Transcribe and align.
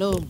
Shalom. 0.00 0.24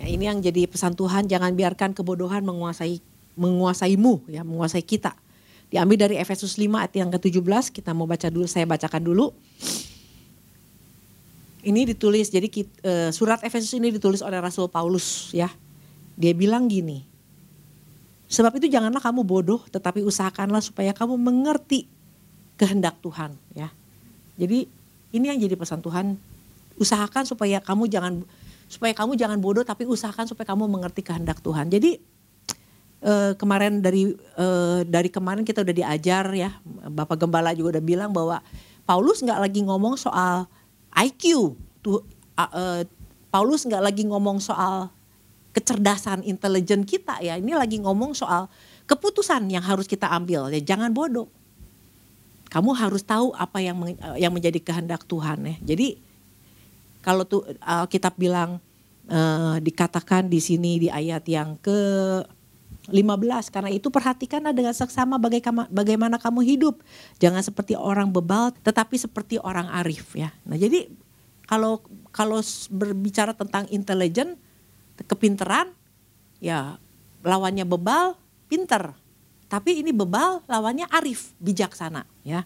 Ya, 0.00 0.08
ini 0.08 0.24
yang 0.24 0.40
jadi 0.40 0.64
pesan 0.64 0.96
Tuhan, 0.96 1.28
jangan 1.28 1.52
biarkan 1.52 1.92
kebodohan 1.92 2.40
menguasai 2.40 3.04
menguasaimu, 3.36 4.32
ya, 4.32 4.40
menguasai 4.48 4.80
kita. 4.80 5.12
Diambil 5.68 6.08
dari 6.08 6.16
Efesus 6.16 6.56
5 6.56 6.72
ayat 6.72 6.96
yang 6.96 7.12
ke-17, 7.12 7.68
kita 7.68 7.92
mau 7.92 8.08
baca 8.08 8.32
dulu, 8.32 8.48
saya 8.48 8.64
bacakan 8.64 9.04
dulu. 9.04 9.36
Ini 11.60 11.84
ditulis, 11.84 12.32
jadi 12.32 12.48
uh, 12.48 13.12
surat 13.12 13.44
Efesus 13.44 13.76
ini 13.76 13.92
ditulis 13.92 14.24
oleh 14.24 14.40
Rasul 14.40 14.72
Paulus 14.72 15.28
ya. 15.36 15.52
Dia 16.16 16.32
bilang 16.32 16.64
gini, 16.64 17.04
sebab 18.32 18.56
itu 18.56 18.72
janganlah 18.72 19.04
kamu 19.04 19.20
bodoh, 19.20 19.60
tetapi 19.68 20.00
usahakanlah 20.00 20.64
supaya 20.64 20.96
kamu 20.96 21.20
mengerti 21.20 21.84
kehendak 22.56 22.96
Tuhan 23.04 23.36
ya. 23.52 23.68
Jadi 24.40 24.64
ini 25.12 25.24
yang 25.28 25.36
jadi 25.36 25.60
pesan 25.60 25.84
Tuhan, 25.84 26.16
usahakan 26.78 27.26
supaya 27.26 27.58
kamu 27.60 27.90
jangan 27.90 28.22
supaya 28.68 28.92
kamu 28.92 29.16
jangan 29.16 29.40
bodoh 29.40 29.64
tapi 29.64 29.88
usahakan 29.88 30.28
supaya 30.28 30.46
kamu 30.52 30.68
mengerti 30.68 31.00
kehendak 31.00 31.40
Tuhan. 31.40 31.72
Jadi 31.72 31.98
eh, 33.02 33.32
kemarin 33.34 33.80
dari 33.80 34.12
eh, 34.14 34.80
dari 34.84 35.08
kemarin 35.08 35.42
kita 35.42 35.64
udah 35.64 35.74
diajar 35.74 36.24
ya, 36.36 36.50
Bapak 36.88 37.18
Gembala 37.18 37.56
juga 37.56 37.78
udah 37.78 37.84
bilang 37.84 38.10
bahwa 38.12 38.44
Paulus 38.88 39.20
nggak 39.20 39.40
lagi 39.40 39.60
ngomong 39.64 40.00
soal 40.00 40.48
IQ, 40.96 41.52
tuh 41.84 42.00
uh, 42.40 42.80
Paulus 43.28 43.68
nggak 43.68 43.84
lagi 43.84 44.08
ngomong 44.08 44.40
soal 44.40 44.88
kecerdasan 45.52 46.24
intelijen 46.24 46.88
kita 46.88 47.20
ya, 47.20 47.36
ini 47.36 47.52
lagi 47.52 47.76
ngomong 47.84 48.16
soal 48.16 48.48
keputusan 48.88 49.52
yang 49.52 49.60
harus 49.60 49.84
kita 49.84 50.08
ambil 50.08 50.48
ya, 50.48 50.64
jangan 50.64 50.96
bodoh. 50.96 51.28
Kamu 52.48 52.72
harus 52.72 53.04
tahu 53.04 53.36
apa 53.36 53.60
yang 53.60 53.76
yang 54.16 54.32
menjadi 54.32 54.56
kehendak 54.56 55.04
Tuhan 55.04 55.44
ya. 55.44 55.76
Jadi 55.76 56.00
kalau 57.08 57.24
tuh 57.24 57.40
Alkitab 57.64 58.20
bilang 58.20 58.60
uh, 59.08 59.56
dikatakan 59.64 60.28
di 60.28 60.44
sini 60.44 60.76
di 60.76 60.92
ayat 60.92 61.24
yang 61.24 61.56
ke 61.56 61.80
15 62.92 63.48
karena 63.48 63.72
itu 63.72 63.88
perhatikanlah 63.88 64.52
dengan 64.52 64.76
seksama 64.76 65.16
bagaimana 65.72 66.20
kamu 66.20 66.44
hidup. 66.44 66.84
Jangan 67.16 67.40
seperti 67.40 67.80
orang 67.80 68.12
bebal 68.12 68.52
tetapi 68.60 69.00
seperti 69.00 69.40
orang 69.40 69.72
arif 69.72 70.12
ya. 70.12 70.36
Nah 70.44 70.60
jadi 70.60 70.84
kalau 71.48 71.80
kalau 72.12 72.44
berbicara 72.68 73.32
tentang 73.32 73.64
intelijen 73.72 74.36
kepinteran 75.08 75.72
ya 76.44 76.76
lawannya 77.24 77.64
bebal 77.64 78.20
pinter. 78.52 78.92
Tapi 79.48 79.80
ini 79.80 79.96
bebal 79.96 80.44
lawannya 80.44 80.84
arif 80.92 81.32
bijaksana 81.40 82.04
ya. 82.20 82.44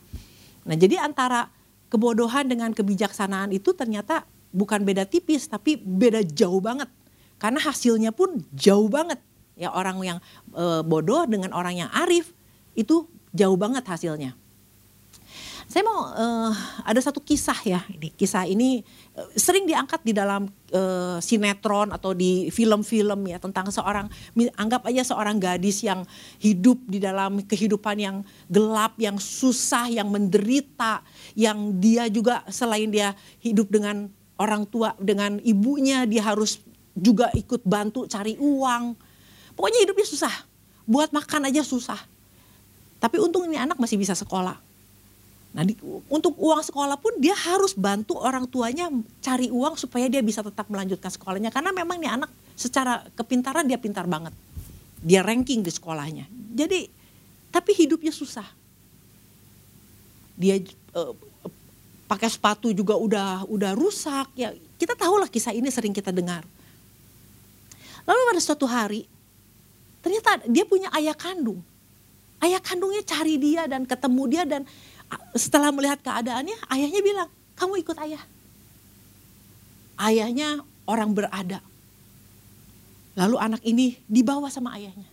Nah 0.62 0.74
jadi 0.78 1.02
antara 1.02 1.50
kebodohan 1.90 2.46
dengan 2.46 2.70
kebijaksanaan 2.70 3.50
itu 3.54 3.74
ternyata 3.74 4.26
bukan 4.52 4.84
beda 4.84 5.08
tipis 5.08 5.48
tapi 5.48 5.80
beda 5.80 6.22
jauh 6.22 6.60
banget. 6.62 6.86
Karena 7.40 7.58
hasilnya 7.58 8.14
pun 8.14 8.38
jauh 8.54 8.86
banget. 8.86 9.18
Ya 9.58 9.74
orang 9.74 9.98
yang 10.00 10.18
e, 10.54 10.80
bodoh 10.86 11.26
dengan 11.26 11.50
orang 11.52 11.74
yang 11.74 11.90
arif 11.90 12.30
itu 12.78 13.04
jauh 13.34 13.58
banget 13.58 13.82
hasilnya. 13.84 14.36
Saya 15.72 15.88
mau 15.88 16.04
uh, 16.04 16.52
ada 16.84 17.00
satu 17.00 17.16
kisah 17.24 17.56
ya 17.64 17.80
ini 17.88 18.12
kisah 18.12 18.44
ini 18.44 18.84
uh, 19.16 19.24
sering 19.32 19.64
diangkat 19.64 20.04
di 20.04 20.12
dalam 20.12 20.44
uh, 20.68 21.16
sinetron 21.16 21.96
atau 21.96 22.12
di 22.12 22.52
film-film 22.52 23.24
ya 23.24 23.40
tentang 23.40 23.72
seorang 23.72 24.04
anggap 24.60 24.84
aja 24.84 25.00
seorang 25.00 25.40
gadis 25.40 25.80
yang 25.80 26.04
hidup 26.44 26.76
di 26.84 27.00
dalam 27.00 27.40
kehidupan 27.48 27.96
yang 27.96 28.16
gelap 28.52 29.00
yang 29.00 29.16
susah 29.16 29.88
yang 29.88 30.12
menderita 30.12 31.00
yang 31.40 31.80
dia 31.80 32.04
juga 32.12 32.44
selain 32.52 32.92
dia 32.92 33.16
hidup 33.40 33.72
dengan 33.72 34.12
orang 34.42 34.66
tua 34.66 34.98
dengan 34.98 35.38
ibunya 35.46 36.02
dia 36.02 36.26
harus 36.26 36.58
juga 36.92 37.30
ikut 37.32 37.62
bantu 37.62 38.10
cari 38.10 38.34
uang. 38.36 38.98
Pokoknya 39.54 39.86
hidupnya 39.86 40.06
susah. 40.06 40.34
Buat 40.82 41.14
makan 41.14 41.46
aja 41.46 41.62
susah. 41.62 41.98
Tapi 42.98 43.22
untung 43.22 43.46
ini 43.46 43.58
anak 43.58 43.78
masih 43.78 43.94
bisa 43.94 44.18
sekolah. 44.18 44.58
Nah 45.52 45.62
di, 45.68 45.76
untuk 46.08 46.32
uang 46.40 46.64
sekolah 46.64 46.96
pun 46.96 47.20
dia 47.20 47.36
harus 47.36 47.76
bantu 47.76 48.16
orang 48.16 48.48
tuanya 48.48 48.88
cari 49.20 49.52
uang 49.52 49.76
supaya 49.76 50.08
dia 50.08 50.24
bisa 50.24 50.40
tetap 50.40 50.66
melanjutkan 50.66 51.12
sekolahnya. 51.12 51.54
Karena 51.54 51.70
memang 51.70 52.00
ini 52.00 52.08
anak 52.08 52.30
secara 52.56 53.04
kepintaran 53.14 53.68
dia 53.68 53.76
pintar 53.78 54.08
banget. 54.08 54.32
Dia 55.02 55.20
ranking 55.22 55.60
di 55.62 55.70
sekolahnya. 55.70 56.26
Jadi 56.56 56.88
tapi 57.52 57.70
hidupnya 57.76 58.10
susah. 58.10 58.48
Dia 60.36 60.56
uh, 60.96 61.12
pakai 62.12 62.28
sepatu 62.28 62.68
juga 62.76 62.92
udah 62.92 63.48
udah 63.48 63.72
rusak. 63.72 64.28
Ya 64.36 64.52
kita 64.76 64.92
tahulah 64.92 65.32
kisah 65.32 65.56
ini 65.56 65.72
sering 65.72 65.96
kita 65.96 66.12
dengar. 66.12 66.44
Lalu 68.04 68.20
pada 68.28 68.40
suatu 68.44 68.68
hari 68.68 69.08
ternyata 70.04 70.44
dia 70.44 70.68
punya 70.68 70.92
ayah 70.92 71.16
kandung. 71.16 71.64
Ayah 72.44 72.60
kandungnya 72.60 73.00
cari 73.00 73.40
dia 73.40 73.64
dan 73.64 73.88
ketemu 73.88 74.22
dia 74.28 74.44
dan 74.44 74.68
setelah 75.32 75.72
melihat 75.72 76.04
keadaannya 76.04 76.56
ayahnya 76.68 77.00
bilang 77.00 77.28
kamu 77.56 77.80
ikut 77.80 77.96
ayah. 78.04 78.20
Ayahnya 79.96 80.60
orang 80.84 81.16
berada. 81.16 81.64
Lalu 83.16 83.36
anak 83.40 83.62
ini 83.64 83.96
dibawa 84.04 84.52
sama 84.52 84.76
ayahnya. 84.76 85.08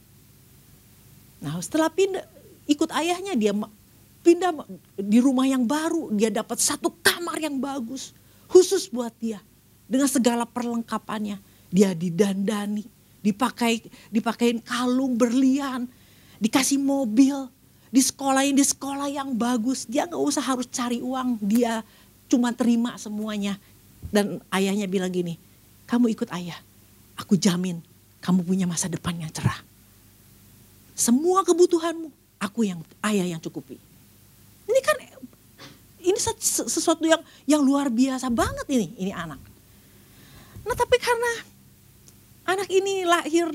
Nah 1.39 1.55
setelah 1.63 1.87
pindah 1.87 2.27
ikut 2.67 2.91
ayahnya 2.91 3.39
dia 3.39 3.55
pindah 4.21 4.51
di 4.99 5.19
rumah 5.23 5.47
yang 5.47 5.63
baru, 5.63 6.11
dia 6.13 6.29
dapat 6.29 6.59
satu 6.59 6.91
kamar 6.99 7.39
yang 7.39 7.57
bagus, 7.57 8.11
khusus 8.51 8.89
buat 8.91 9.13
dia. 9.17 9.39
Dengan 9.89 10.05
segala 10.05 10.45
perlengkapannya, 10.45 11.41
dia 11.73 11.93
didandani, 11.97 12.85
dipakai 13.25 13.81
dipakein 14.13 14.61
kalung 14.61 15.17
berlian, 15.17 15.89
dikasih 16.37 16.77
mobil, 16.77 17.49
di 17.89 18.01
sekolah 18.01 18.45
di 18.45 18.61
sekolah 18.61 19.09
yang 19.09 19.33
bagus. 19.33 19.89
Dia 19.89 20.05
nggak 20.05 20.21
usah 20.21 20.45
harus 20.45 20.69
cari 20.69 21.01
uang, 21.01 21.41
dia 21.41 21.81
cuma 22.29 22.53
terima 22.53 22.95
semuanya. 23.01 23.57
Dan 24.13 24.39
ayahnya 24.53 24.85
bilang 24.85 25.09
gini, 25.09 25.35
kamu 25.89 26.13
ikut 26.13 26.29
ayah, 26.31 26.57
aku 27.17 27.35
jamin 27.35 27.81
kamu 28.19 28.43
punya 28.43 28.67
masa 28.67 28.91
depan 28.91 29.15
yang 29.15 29.31
cerah. 29.31 29.57
Semua 30.95 31.47
kebutuhanmu, 31.47 32.11
aku 32.37 32.67
yang 32.67 32.83
ayah 33.07 33.23
yang 33.23 33.39
cukupi. 33.39 33.79
Ini 36.09 36.17
sesuatu 36.41 37.05
yang 37.05 37.21
yang 37.45 37.61
luar 37.61 37.93
biasa 37.93 38.33
banget 38.33 38.65
ini 38.73 38.97
ini 38.97 39.11
anak. 39.13 39.37
Nah 40.65 40.73
tapi 40.73 40.97
karena 40.97 41.31
anak 42.49 42.69
ini 42.73 43.05
lahir 43.05 43.45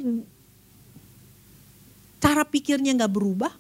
cara 2.23 2.47
pikirnya 2.47 2.95
nggak 2.95 3.11
berubah, 3.11 3.51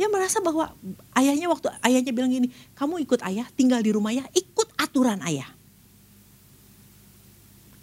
dia 0.00 0.08
merasa 0.08 0.40
bahwa 0.40 0.72
ayahnya 1.12 1.46
waktu 1.52 1.68
ayahnya 1.84 2.12
bilang 2.16 2.32
gini, 2.32 2.48
kamu 2.74 3.04
ikut 3.04 3.20
ayah, 3.22 3.46
tinggal 3.52 3.84
di 3.84 3.92
rumah 3.92 4.10
ya, 4.10 4.24
ikut 4.32 4.74
aturan 4.80 5.20
ayah. 5.28 5.46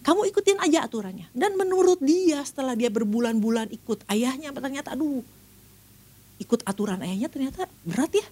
Kamu 0.03 0.27
ikutin 0.27 0.59
aja 0.59 0.83
aturannya. 0.83 1.31
Dan 1.31 1.55
menurut 1.55 2.03
dia 2.03 2.43
setelah 2.43 2.75
dia 2.75 2.91
berbulan-bulan 2.91 3.71
ikut 3.71 4.03
ayahnya, 4.11 4.51
ternyata 4.51 4.91
aduh, 4.99 5.23
ikut 6.43 6.59
aturan 6.67 6.99
ayahnya 6.99 7.31
ternyata 7.31 7.71
berat 7.87 8.11
ya 8.11 8.27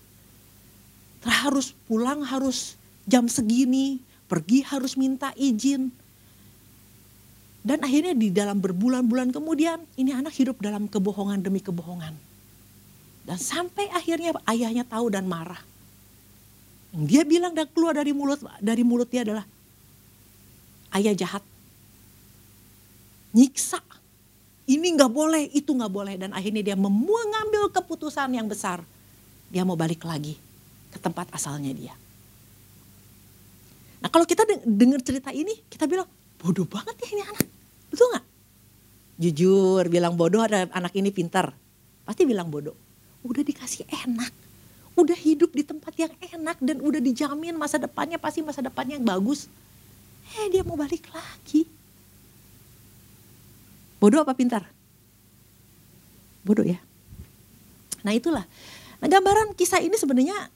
harus 1.26 1.78
pulang 1.86 2.26
harus 2.26 2.78
jam 3.06 3.30
segini, 3.30 4.02
pergi 4.26 4.66
harus 4.66 4.98
minta 4.98 5.34
izin. 5.38 5.94
Dan 7.62 7.86
akhirnya 7.86 8.18
di 8.18 8.34
dalam 8.34 8.58
berbulan-bulan 8.58 9.30
kemudian 9.30 9.86
ini 9.94 10.18
anak 10.18 10.34
hidup 10.34 10.58
dalam 10.58 10.90
kebohongan 10.90 11.46
demi 11.46 11.62
kebohongan. 11.62 12.18
Dan 13.22 13.38
sampai 13.38 13.86
akhirnya 13.94 14.34
ayahnya 14.50 14.82
tahu 14.82 15.14
dan 15.14 15.30
marah. 15.30 15.62
Dia 16.92 17.22
bilang 17.22 17.54
dan 17.54 17.70
keluar 17.70 17.94
dari 17.94 18.12
mulut 18.18 18.42
dari 18.58 18.82
mulut 18.82 19.06
dia 19.06 19.22
adalah 19.22 19.46
ayah 20.98 21.14
jahat. 21.14 21.46
Nyiksa. 23.38 23.78
Ini 24.66 24.88
nggak 24.98 25.12
boleh, 25.12 25.52
itu 25.52 25.70
nggak 25.70 25.92
boleh 25.92 26.16
dan 26.18 26.32
akhirnya 26.34 26.74
dia 26.74 26.78
mengambil 26.80 27.70
keputusan 27.70 28.34
yang 28.34 28.50
besar. 28.50 28.82
Dia 29.54 29.62
mau 29.68 29.78
balik 29.78 30.02
lagi 30.08 30.51
tempat 31.02 31.28
asalnya 31.34 31.74
dia. 31.74 31.94
Nah 34.02 34.10
kalau 34.10 34.26
kita 34.26 34.46
dengar 34.66 35.02
cerita 35.02 35.30
ini, 35.34 35.54
kita 35.70 35.86
bilang 35.86 36.10
bodoh 36.42 36.66
banget 36.66 36.98
ya 37.02 37.08
ini 37.14 37.24
anak. 37.26 37.48
Betul 37.90 38.08
nggak? 38.14 38.26
Jujur 39.22 39.84
bilang 39.90 40.18
bodoh 40.18 40.42
ada 40.42 40.66
anak 40.74 40.94
ini 40.98 41.14
pintar. 41.14 41.54
Pasti 42.02 42.26
bilang 42.26 42.50
bodoh. 42.50 42.74
Udah 43.22 43.46
dikasih 43.46 43.86
enak. 43.86 44.34
Udah 44.98 45.14
hidup 45.14 45.54
di 45.54 45.62
tempat 45.62 45.94
yang 45.94 46.14
enak 46.18 46.58
dan 46.60 46.82
udah 46.82 46.98
dijamin 46.98 47.54
masa 47.54 47.78
depannya 47.78 48.18
pasti 48.18 48.42
masa 48.42 48.66
depannya 48.66 48.98
yang 48.98 49.06
bagus. 49.06 49.46
Eh 50.34 50.50
dia 50.50 50.66
mau 50.66 50.74
balik 50.74 51.06
lagi. 51.14 51.70
Bodoh 54.02 54.26
apa 54.26 54.34
pintar? 54.34 54.66
Bodoh 56.42 56.66
ya. 56.66 56.82
Nah 58.02 58.18
itulah. 58.18 58.50
Nah 58.98 59.08
gambaran 59.08 59.54
kisah 59.54 59.78
ini 59.78 59.94
sebenarnya 59.94 60.50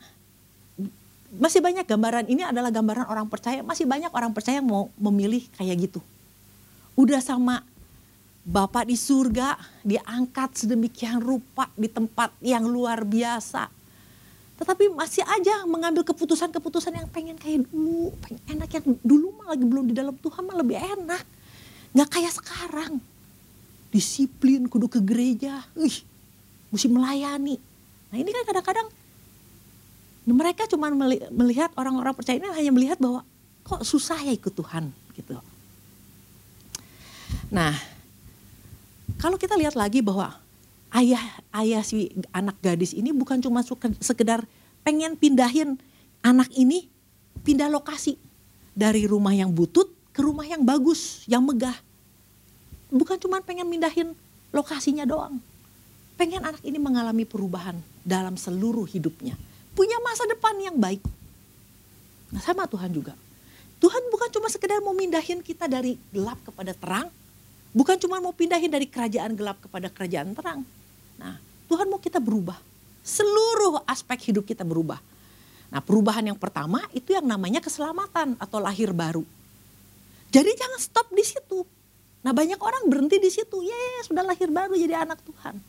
masih 1.38 1.60
banyak 1.60 1.86
gambaran 1.86 2.26
ini 2.32 2.44
adalah 2.44 2.72
gambaran 2.72 3.08
orang 3.08 3.28
percaya. 3.28 3.62
Masih 3.62 3.88
banyak 3.88 4.12
orang 4.12 4.32
percaya 4.32 4.60
yang 4.60 4.70
mau 4.70 4.92
memilih 5.00 5.46
kayak 5.56 5.90
gitu. 5.90 6.00
Udah 6.96 7.20
sama 7.20 7.64
Bapak 8.46 8.86
di 8.86 8.94
surga 8.94 9.58
diangkat 9.82 10.54
sedemikian 10.54 11.18
rupa 11.18 11.66
di 11.74 11.90
tempat 11.90 12.30
yang 12.46 12.70
luar 12.70 13.02
biasa. 13.02 13.74
Tetapi 14.56 14.94
masih 14.94 15.26
aja 15.26 15.66
mengambil 15.66 16.06
keputusan-keputusan 16.06 16.94
yang 16.94 17.10
pengen 17.10 17.42
kayak 17.42 17.66
dulu. 17.74 18.14
Pengen 18.22 18.42
enak 18.54 18.70
yang 18.70 18.86
dulu 19.02 19.34
mah 19.42 19.58
lagi 19.58 19.66
belum 19.66 19.86
di 19.90 19.96
dalam 19.98 20.14
Tuhan 20.22 20.46
mah 20.46 20.62
lebih 20.62 20.78
enak. 20.78 21.24
Gak 21.98 22.10
kayak 22.14 22.34
sekarang. 22.38 23.02
Disiplin, 23.90 24.70
kudu 24.70 24.94
ke 24.94 25.02
gereja. 25.02 25.66
Ih, 25.74 26.06
mesti 26.70 26.88
melayani. 26.88 27.58
Nah 28.14 28.18
ini 28.22 28.30
kan 28.30 28.46
kadang-kadang 28.46 28.88
mereka 30.26 30.66
cuma 30.66 30.90
melihat 31.30 31.70
orang-orang 31.78 32.18
percaya 32.18 32.42
ini 32.42 32.50
hanya 32.50 32.72
melihat 32.74 32.98
bahwa 32.98 33.22
kok 33.62 33.86
susah 33.86 34.18
ya 34.26 34.34
ikut 34.34 34.54
Tuhan 34.58 34.90
gitu. 35.14 35.38
Nah, 37.54 37.78
kalau 39.22 39.38
kita 39.38 39.54
lihat 39.54 39.78
lagi 39.78 40.02
bahwa 40.02 40.34
ayah 40.98 41.22
ayah 41.54 41.86
si 41.86 42.10
anak 42.34 42.58
gadis 42.58 42.98
ini 42.98 43.14
bukan 43.14 43.38
cuma 43.38 43.62
sekedar 44.02 44.42
pengen 44.82 45.14
pindahin 45.14 45.78
anak 46.26 46.50
ini 46.58 46.90
pindah 47.46 47.70
lokasi 47.70 48.18
dari 48.74 49.06
rumah 49.06 49.34
yang 49.34 49.54
butut 49.54 49.94
ke 50.10 50.26
rumah 50.26 50.50
yang 50.50 50.66
bagus, 50.66 51.22
yang 51.30 51.46
megah. 51.46 51.78
Bukan 52.90 53.22
cuma 53.22 53.46
pengen 53.46 53.70
pindahin 53.70 54.18
lokasinya 54.50 55.06
doang. 55.06 55.38
Pengen 56.18 56.42
anak 56.42 56.64
ini 56.66 56.82
mengalami 56.82 57.28
perubahan 57.28 57.78
dalam 58.02 58.40
seluruh 58.40 58.88
hidupnya 58.90 59.38
punya 59.76 60.00
masa 60.02 60.24
depan 60.26 60.56
yang 60.58 60.80
baik. 60.80 61.04
Nah 62.32 62.42
sama 62.42 62.66
Tuhan 62.66 62.90
juga. 62.96 63.14
Tuhan 63.84 64.02
bukan 64.08 64.32
cuma 64.32 64.48
sekedar 64.48 64.80
mau 64.80 64.96
mindahin 64.96 65.44
kita 65.44 65.68
dari 65.68 66.00
gelap 66.10 66.40
kepada 66.48 66.72
terang. 66.72 67.12
Bukan 67.76 68.00
cuma 68.00 68.24
mau 68.24 68.32
pindahin 68.32 68.72
dari 68.72 68.88
kerajaan 68.88 69.36
gelap 69.36 69.60
kepada 69.60 69.92
kerajaan 69.92 70.32
terang. 70.32 70.64
Nah 71.20 71.36
Tuhan 71.68 71.92
mau 71.92 72.00
kita 72.00 72.24
berubah. 72.24 72.56
Seluruh 73.06 73.84
aspek 73.86 74.32
hidup 74.32 74.48
kita 74.48 74.64
berubah. 74.64 74.98
Nah 75.70 75.84
perubahan 75.84 76.24
yang 76.24 76.40
pertama 76.40 76.82
itu 76.96 77.12
yang 77.12 77.28
namanya 77.28 77.60
keselamatan 77.60 78.40
atau 78.40 78.64
lahir 78.64 78.96
baru. 78.96 79.28
Jadi 80.32 80.52
jangan 80.56 80.80
stop 80.80 81.12
di 81.12 81.22
situ. 81.22 81.68
Nah 82.24 82.32
banyak 82.32 82.58
orang 82.58 82.88
berhenti 82.88 83.20
di 83.20 83.30
situ. 83.30 83.60
Ya 83.60 84.08
sudah 84.08 84.24
lahir 84.24 84.48
baru 84.50 84.74
jadi 84.74 85.04
anak 85.04 85.20
Tuhan. 85.28 85.60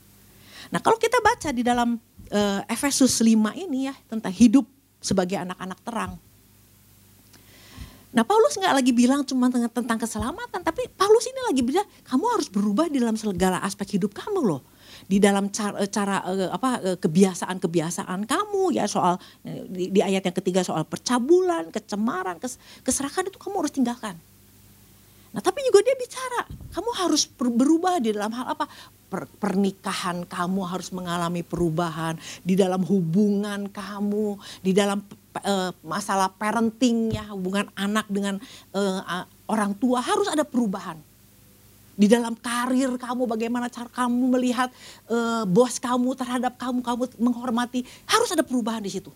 Nah 0.70 0.80
kalau 0.80 0.96
kita 0.96 1.18
baca 1.20 1.50
di 1.50 1.66
dalam 1.66 1.98
uh, 2.32 2.60
Efesus 2.70 3.22
5 3.22 3.34
ini 3.54 3.90
ya 3.90 3.94
tentang 4.10 4.32
hidup 4.32 4.66
sebagai 5.02 5.38
anak-anak 5.38 5.78
terang. 5.86 6.12
Nah 8.16 8.24
Paulus 8.24 8.56
nggak 8.56 8.74
lagi 8.80 8.92
bilang 8.96 9.28
cuma 9.28 9.52
tentang 9.52 10.00
keselamatan, 10.00 10.64
tapi 10.64 10.88
Paulus 10.96 11.28
ini 11.28 11.40
lagi 11.52 11.60
bilang 11.60 11.84
kamu 12.08 12.24
harus 12.32 12.48
berubah 12.48 12.88
di 12.88 12.96
dalam 12.96 13.12
segala 13.12 13.60
aspek 13.60 14.00
hidup 14.00 14.16
kamu 14.16 14.40
loh, 14.40 14.64
di 15.04 15.20
dalam 15.20 15.52
cara, 15.52 15.84
cara 15.84 16.24
uh, 16.24 16.48
apa 16.48 16.96
kebiasaan-kebiasaan 16.96 18.24
kamu 18.24 18.72
ya 18.72 18.88
soal 18.88 19.20
di, 19.44 19.92
di 19.92 20.00
ayat 20.00 20.24
yang 20.24 20.36
ketiga 20.40 20.64
soal 20.64 20.88
percabulan, 20.88 21.68
kecemaran, 21.68 22.40
kes, 22.40 22.56
keserakan 22.80 23.28
itu 23.28 23.36
kamu 23.36 23.60
harus 23.60 23.74
tinggalkan. 23.76 24.16
Nah 25.36 25.44
tapi 25.44 25.60
juga 25.68 25.84
dia 25.84 25.92
bicara, 26.00 26.48
kamu 26.72 26.90
harus 26.96 27.28
berubah 27.28 28.00
di 28.00 28.16
dalam 28.16 28.32
hal 28.32 28.56
apa? 28.56 28.64
Per, 29.06 29.22
pernikahan 29.38 30.26
kamu 30.26 30.60
harus 30.66 30.90
mengalami 30.90 31.46
perubahan, 31.46 32.18
di 32.42 32.58
dalam 32.58 32.82
hubungan 32.82 33.70
kamu, 33.70 34.34
di 34.66 34.74
dalam 34.74 34.98
uh, 35.46 35.70
masalah 35.86 36.26
parenting 36.26 37.14
ya, 37.14 37.30
hubungan 37.30 37.70
anak 37.78 38.06
dengan 38.10 38.42
uh, 38.74 39.24
orang 39.46 39.78
tua 39.78 40.02
harus 40.02 40.26
ada 40.26 40.42
perubahan. 40.42 40.98
Di 41.96 42.10
dalam 42.10 42.36
karir 42.36 42.92
kamu, 42.98 43.24
bagaimana 43.24 43.70
cara 43.72 43.88
kamu 43.88 44.36
melihat 44.36 44.68
uh, 45.08 45.46
bos 45.48 45.78
kamu 45.78 46.12
terhadap 46.18 46.58
kamu, 46.58 46.82
kamu 46.82 47.02
menghormati, 47.16 47.86
harus 48.10 48.28
ada 48.34 48.42
perubahan 48.42 48.82
di 48.82 48.90
situ. 48.90 49.08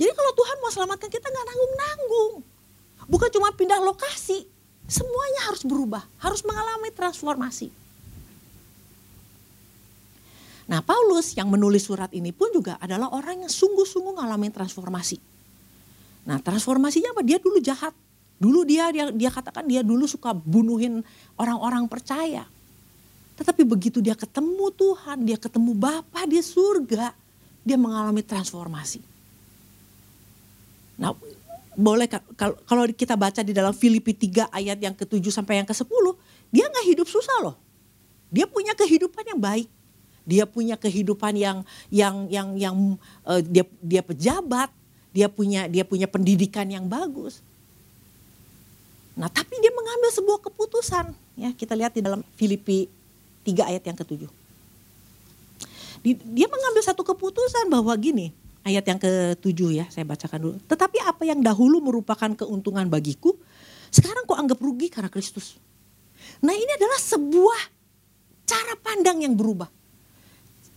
Jadi 0.00 0.12
kalau 0.14 0.32
Tuhan 0.34 0.56
mau 0.64 0.70
selamatkan 0.72 1.10
kita 1.10 1.26
nggak 1.26 1.46
nanggung-nanggung. 1.46 2.34
Bukan 3.08 3.28
cuma 3.32 3.52
pindah 3.54 3.80
lokasi, 3.82 4.46
Semuanya 4.88 5.52
harus 5.52 5.68
berubah, 5.68 6.00
harus 6.16 6.40
mengalami 6.48 6.88
transformasi. 6.88 7.68
Nah 10.68 10.84
Paulus 10.84 11.32
yang 11.32 11.48
menulis 11.48 11.88
surat 11.88 12.12
ini 12.12 12.28
pun 12.28 12.52
juga 12.52 12.76
adalah 12.76 13.08
orang 13.08 13.48
yang 13.48 13.52
sungguh-sungguh 13.52 14.20
ngalamin 14.20 14.52
transformasi. 14.52 15.16
Nah 16.28 16.36
transformasinya 16.44 17.16
apa? 17.16 17.24
Dia 17.24 17.40
dulu 17.40 17.56
jahat. 17.58 17.96
Dulu 18.38 18.62
dia 18.68 18.92
dia, 18.92 19.08
dia 19.10 19.30
katakan 19.32 19.64
dia 19.64 19.80
dulu 19.80 20.04
suka 20.04 20.36
bunuhin 20.36 21.00
orang-orang 21.40 21.88
percaya. 21.88 22.44
Tetapi 23.40 23.64
begitu 23.64 24.04
dia 24.04 24.12
ketemu 24.12 24.68
Tuhan, 24.76 25.24
dia 25.24 25.40
ketemu 25.40 25.72
Bapa 25.72 26.28
di 26.28 26.38
surga, 26.38 27.16
dia 27.64 27.78
mengalami 27.80 28.20
transformasi. 28.20 29.00
Nah 31.00 31.16
boleh 31.78 32.10
kalau 32.68 32.84
kita 32.90 33.16
baca 33.16 33.40
di 33.40 33.56
dalam 33.56 33.72
Filipi 33.72 34.12
3 34.12 34.52
ayat 34.52 34.78
yang 34.82 34.92
ke-7 34.92 35.32
sampai 35.32 35.64
yang 35.64 35.68
ke-10, 35.70 36.04
dia 36.52 36.68
nggak 36.68 36.86
hidup 36.92 37.08
susah 37.08 37.38
loh. 37.40 37.56
Dia 38.28 38.44
punya 38.44 38.76
kehidupan 38.76 39.24
yang 39.24 39.40
baik. 39.40 39.77
Dia 40.28 40.44
punya 40.44 40.76
kehidupan 40.76 41.32
yang 41.40 41.64
yang 41.88 42.28
yang 42.28 42.48
yang 42.60 42.76
uh, 43.24 43.40
dia 43.40 43.64
dia 43.80 44.04
pejabat, 44.04 44.68
dia 45.08 45.32
punya 45.32 45.64
dia 45.72 45.88
punya 45.88 46.04
pendidikan 46.04 46.68
yang 46.68 46.84
bagus. 46.84 47.40
Nah, 49.18 49.26
tapi 49.26 49.58
dia 49.58 49.74
mengambil 49.74 50.14
sebuah 50.14 50.38
keputusan, 50.46 51.10
ya. 51.34 51.50
Kita 51.50 51.74
lihat 51.74 51.96
di 51.96 52.04
dalam 52.06 52.22
Filipi 52.38 52.86
3 53.42 53.66
ayat 53.66 53.82
yang 53.82 53.98
ke-7. 53.98 54.30
Dia 56.06 56.46
mengambil 56.46 56.82
satu 56.86 57.02
keputusan 57.02 57.66
bahwa 57.66 57.90
gini, 57.98 58.30
ayat 58.62 58.86
yang 58.86 59.00
ke-7 59.02 59.58
ya, 59.74 59.90
saya 59.90 60.06
bacakan 60.06 60.38
dulu. 60.38 60.56
Tetapi 60.70 61.02
apa 61.02 61.26
yang 61.26 61.42
dahulu 61.42 61.82
merupakan 61.82 62.30
keuntungan 62.30 62.86
bagiku, 62.86 63.34
sekarang 63.90 64.22
kok 64.22 64.38
anggap 64.38 64.62
rugi 64.62 64.86
karena 64.86 65.10
Kristus. 65.10 65.58
Nah 66.38 66.54
ini 66.54 66.70
adalah 66.78 67.02
sebuah 67.02 67.60
cara 68.46 68.78
pandang 68.78 69.26
yang 69.26 69.34
berubah. 69.34 69.66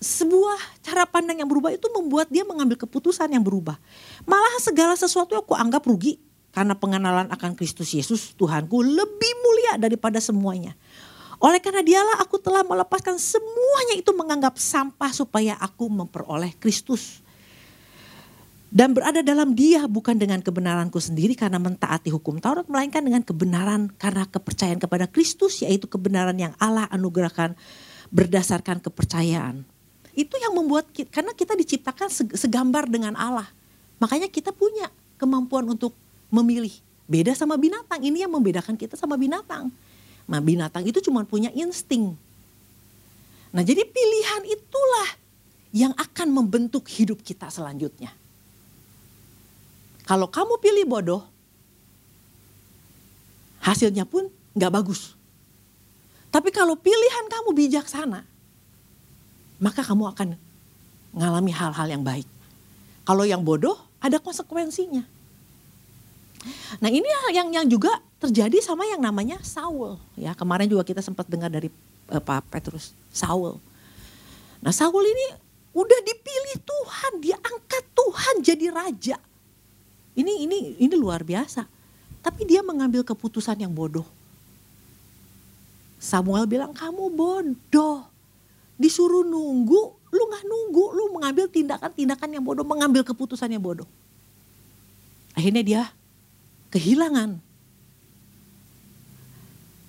Sebuah 0.02 0.82
cara 0.82 1.06
pandang 1.06 1.38
yang 1.38 1.50
berubah 1.50 1.70
itu 1.70 1.86
membuat 1.94 2.26
dia 2.34 2.42
mengambil 2.42 2.74
keputusan 2.74 3.30
yang 3.30 3.46
berubah. 3.46 3.78
Malah 4.26 4.58
segala 4.58 4.98
sesuatu 4.98 5.38
aku 5.38 5.54
anggap 5.54 5.86
rugi 5.86 6.18
karena 6.50 6.74
pengenalan 6.74 7.30
akan 7.30 7.54
Kristus 7.54 7.94
Yesus 7.94 8.34
Tuhanku 8.34 8.82
lebih 8.82 9.34
mulia 9.46 9.78
daripada 9.78 10.18
semuanya. 10.18 10.74
Oleh 11.38 11.62
karena 11.62 11.86
dialah 11.86 12.18
aku 12.18 12.42
telah 12.42 12.66
melepaskan 12.66 13.22
semuanya 13.22 13.98
itu 13.98 14.10
menganggap 14.14 14.58
sampah 14.58 15.14
supaya 15.14 15.54
aku 15.62 15.86
memperoleh 15.90 16.58
Kristus 16.58 17.22
dan 18.72 18.96
berada 18.96 19.20
dalam 19.20 19.52
dia 19.52 19.84
bukan 19.84 20.16
dengan 20.16 20.40
kebenaranku 20.40 20.96
sendiri 20.96 21.36
karena 21.36 21.60
mentaati 21.60 22.08
hukum 22.08 22.40
Taurat 22.40 22.72
melainkan 22.72 23.04
dengan 23.04 23.20
kebenaran 23.20 23.92
karena 24.00 24.24
kepercayaan 24.32 24.80
kepada 24.80 25.12
Kristus 25.12 25.60
yaitu 25.60 25.92
kebenaran 25.92 26.40
yang 26.40 26.56
Allah 26.56 26.88
anugerahkan 26.88 27.60
berdasarkan 28.16 28.80
kepercayaan. 28.80 29.68
Itu 30.12 30.36
yang 30.40 30.54
membuat 30.56 30.92
kita, 30.92 31.08
karena 31.08 31.32
kita 31.32 31.56
diciptakan 31.56 32.08
segambar 32.36 32.88
dengan 32.88 33.16
Allah. 33.16 33.48
Makanya 34.02 34.28
kita 34.28 34.52
punya 34.52 34.92
kemampuan 35.16 35.64
untuk 35.72 35.96
memilih. 36.34 36.74
Beda 37.08 37.36
sama 37.36 37.60
binatang, 37.60 38.00
ini 38.04 38.24
yang 38.24 38.32
membedakan 38.32 38.80
kita 38.80 38.96
sama 38.96 39.20
binatang. 39.20 39.72
Nah 40.32 40.40
binatang 40.40 40.88
itu 40.88 41.04
cuma 41.04 41.28
punya 41.28 41.52
insting. 41.52 42.16
Nah 43.52 43.64
jadi 43.64 43.84
pilihan 43.84 44.48
itulah 44.48 45.10
yang 45.76 45.92
akan 46.00 46.28
membentuk 46.32 46.88
hidup 46.88 47.20
kita 47.20 47.52
selanjutnya. 47.52 48.16
Kalau 50.08 50.28
kamu 50.28 50.60
pilih 50.60 50.86
bodoh, 50.88 51.24
hasilnya 53.64 54.08
pun 54.08 54.28
nggak 54.56 54.72
bagus. 54.72 55.16
Tapi 56.32 56.48
kalau 56.56 56.80
pilihan 56.80 57.28
kamu 57.28 57.52
bijaksana, 57.52 58.24
maka 59.62 59.86
kamu 59.86 60.10
akan 60.18 60.28
mengalami 61.14 61.54
hal-hal 61.54 61.88
yang 61.88 62.02
baik. 62.02 62.26
Kalau 63.06 63.22
yang 63.24 63.46
bodoh, 63.46 63.78
ada 64.02 64.18
konsekuensinya. 64.18 65.06
Nah 66.82 66.90
ini 66.90 67.06
yang 67.38 67.54
yang 67.54 67.68
juga 67.70 68.02
terjadi 68.18 68.58
sama 68.66 68.90
yang 68.90 68.98
namanya 68.98 69.38
Saul. 69.46 70.02
Ya 70.18 70.34
kemarin 70.34 70.66
juga 70.66 70.82
kita 70.82 71.06
sempat 71.06 71.30
dengar 71.30 71.54
dari 71.54 71.70
uh, 72.10 72.18
Pak 72.18 72.50
Petrus 72.50 72.98
Saul. 73.14 73.62
Nah 74.66 74.74
Saul 74.74 75.06
ini 75.06 75.38
udah 75.78 76.00
dipilih 76.02 76.58
Tuhan, 76.66 77.12
diangkat 77.22 77.84
Tuhan 77.94 78.36
jadi 78.42 78.66
raja. 78.74 79.18
Ini 80.18 80.34
ini 80.50 80.58
ini 80.82 80.96
luar 80.98 81.22
biasa. 81.22 81.70
Tapi 82.22 82.46
dia 82.46 82.62
mengambil 82.62 83.02
keputusan 83.02 83.58
yang 83.62 83.74
bodoh. 83.74 84.06
Samuel 86.02 86.50
bilang 86.50 86.74
kamu 86.74 87.14
bodoh. 87.14 88.11
Disuruh 88.82 89.22
nunggu, 89.22 89.82
lu 90.10 90.24
nggak 90.26 90.44
nunggu, 90.50 90.86
lu 90.98 91.04
mengambil 91.14 91.46
tindakan-tindakan 91.46 92.30
yang 92.34 92.42
bodoh, 92.42 92.66
mengambil 92.66 93.06
keputusan 93.06 93.54
yang 93.54 93.62
bodoh. 93.62 93.86
Akhirnya 95.38 95.62
dia 95.62 95.82
kehilangan 96.74 97.38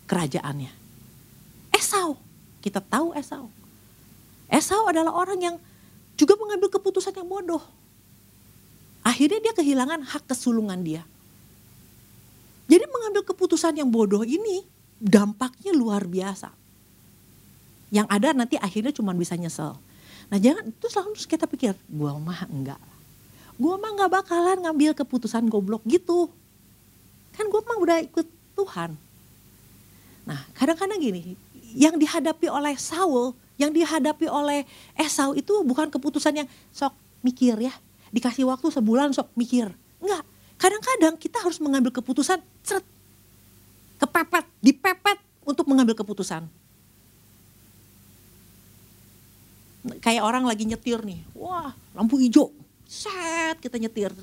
kerajaannya. 0.05 0.69
Esau, 1.73 2.21
kita 2.61 2.85
tahu 2.85 3.17
Esau. 3.17 3.49
Esau 4.53 4.85
adalah 4.85 5.17
orang 5.17 5.41
yang 5.41 5.57
juga 6.21 6.37
mengambil 6.37 6.69
keputusan 6.69 7.17
yang 7.17 7.25
bodoh. 7.25 7.65
Akhirnya 9.03 9.41
dia 9.41 9.57
kehilangan 9.57 10.05
hak 10.05 10.29
kesulungan 10.29 10.79
dia. 10.85 11.03
Jadi 12.69 12.85
mengambil 12.87 13.25
keputusan 13.25 13.81
yang 13.81 13.89
bodoh 13.89 14.23
ini 14.23 14.63
dampaknya 15.01 15.75
luar 15.75 16.07
biasa. 16.07 16.62
Yang 17.93 18.09
ada 18.09 18.29
nanti 18.33 18.57
akhirnya 18.57 18.91
cuma 18.91 19.13
bisa 19.13 19.37
nyesel. 19.37 19.77
Nah 20.33 20.39
jangan 20.41 20.65
itu 20.65 20.87
selalu 20.89 21.13
kita 21.29 21.45
pikir, 21.45 21.77
gua 21.93 22.17
mah 22.17 22.49
enggak. 22.49 22.81
Gua 23.61 23.77
mah 23.77 23.93
enggak 23.93 24.11
bakalan 24.11 24.65
ngambil 24.65 24.97
keputusan 24.97 25.45
goblok 25.53 25.85
gitu. 25.85 26.33
Kan 27.37 27.53
gua 27.53 27.61
mah 27.69 27.77
udah 27.77 28.01
ikut 28.01 28.25
Tuhan. 28.57 28.97
Nah 30.25 30.41
kadang-kadang 30.57 30.97
gini, 30.97 31.37
yang 31.77 32.01
dihadapi 32.01 32.49
oleh 32.49 32.81
Saul, 32.81 33.37
yang 33.61 33.77
dihadapi 33.77 34.25
oleh 34.25 34.65
Esau 34.97 35.37
itu 35.37 35.61
bukan 35.61 35.93
keputusan 35.93 36.33
yang 36.33 36.49
sok 36.73 36.97
mikir 37.21 37.61
ya. 37.61 37.77
Dikasih 38.09 38.49
waktu 38.49 38.73
sebulan 38.73 39.13
sok 39.13 39.29
mikir. 39.37 39.69
Enggak, 40.01 40.25
kadang-kadang 40.57 41.21
kita 41.21 41.45
harus 41.45 41.61
mengambil 41.61 41.93
keputusan 41.93 42.41
seret, 42.65 42.85
kepepet, 44.01 44.49
dipepet 44.65 45.19
untuk 45.45 45.69
mengambil 45.69 45.93
keputusan. 45.93 46.49
Kayak 49.99 50.23
orang 50.23 50.47
lagi 50.47 50.63
nyetir 50.63 51.03
nih, 51.03 51.27
wah 51.35 51.75
lampu 51.91 52.15
hijau, 52.23 52.55
set 52.87 53.59
kita 53.59 53.83
nyetir. 53.83 54.15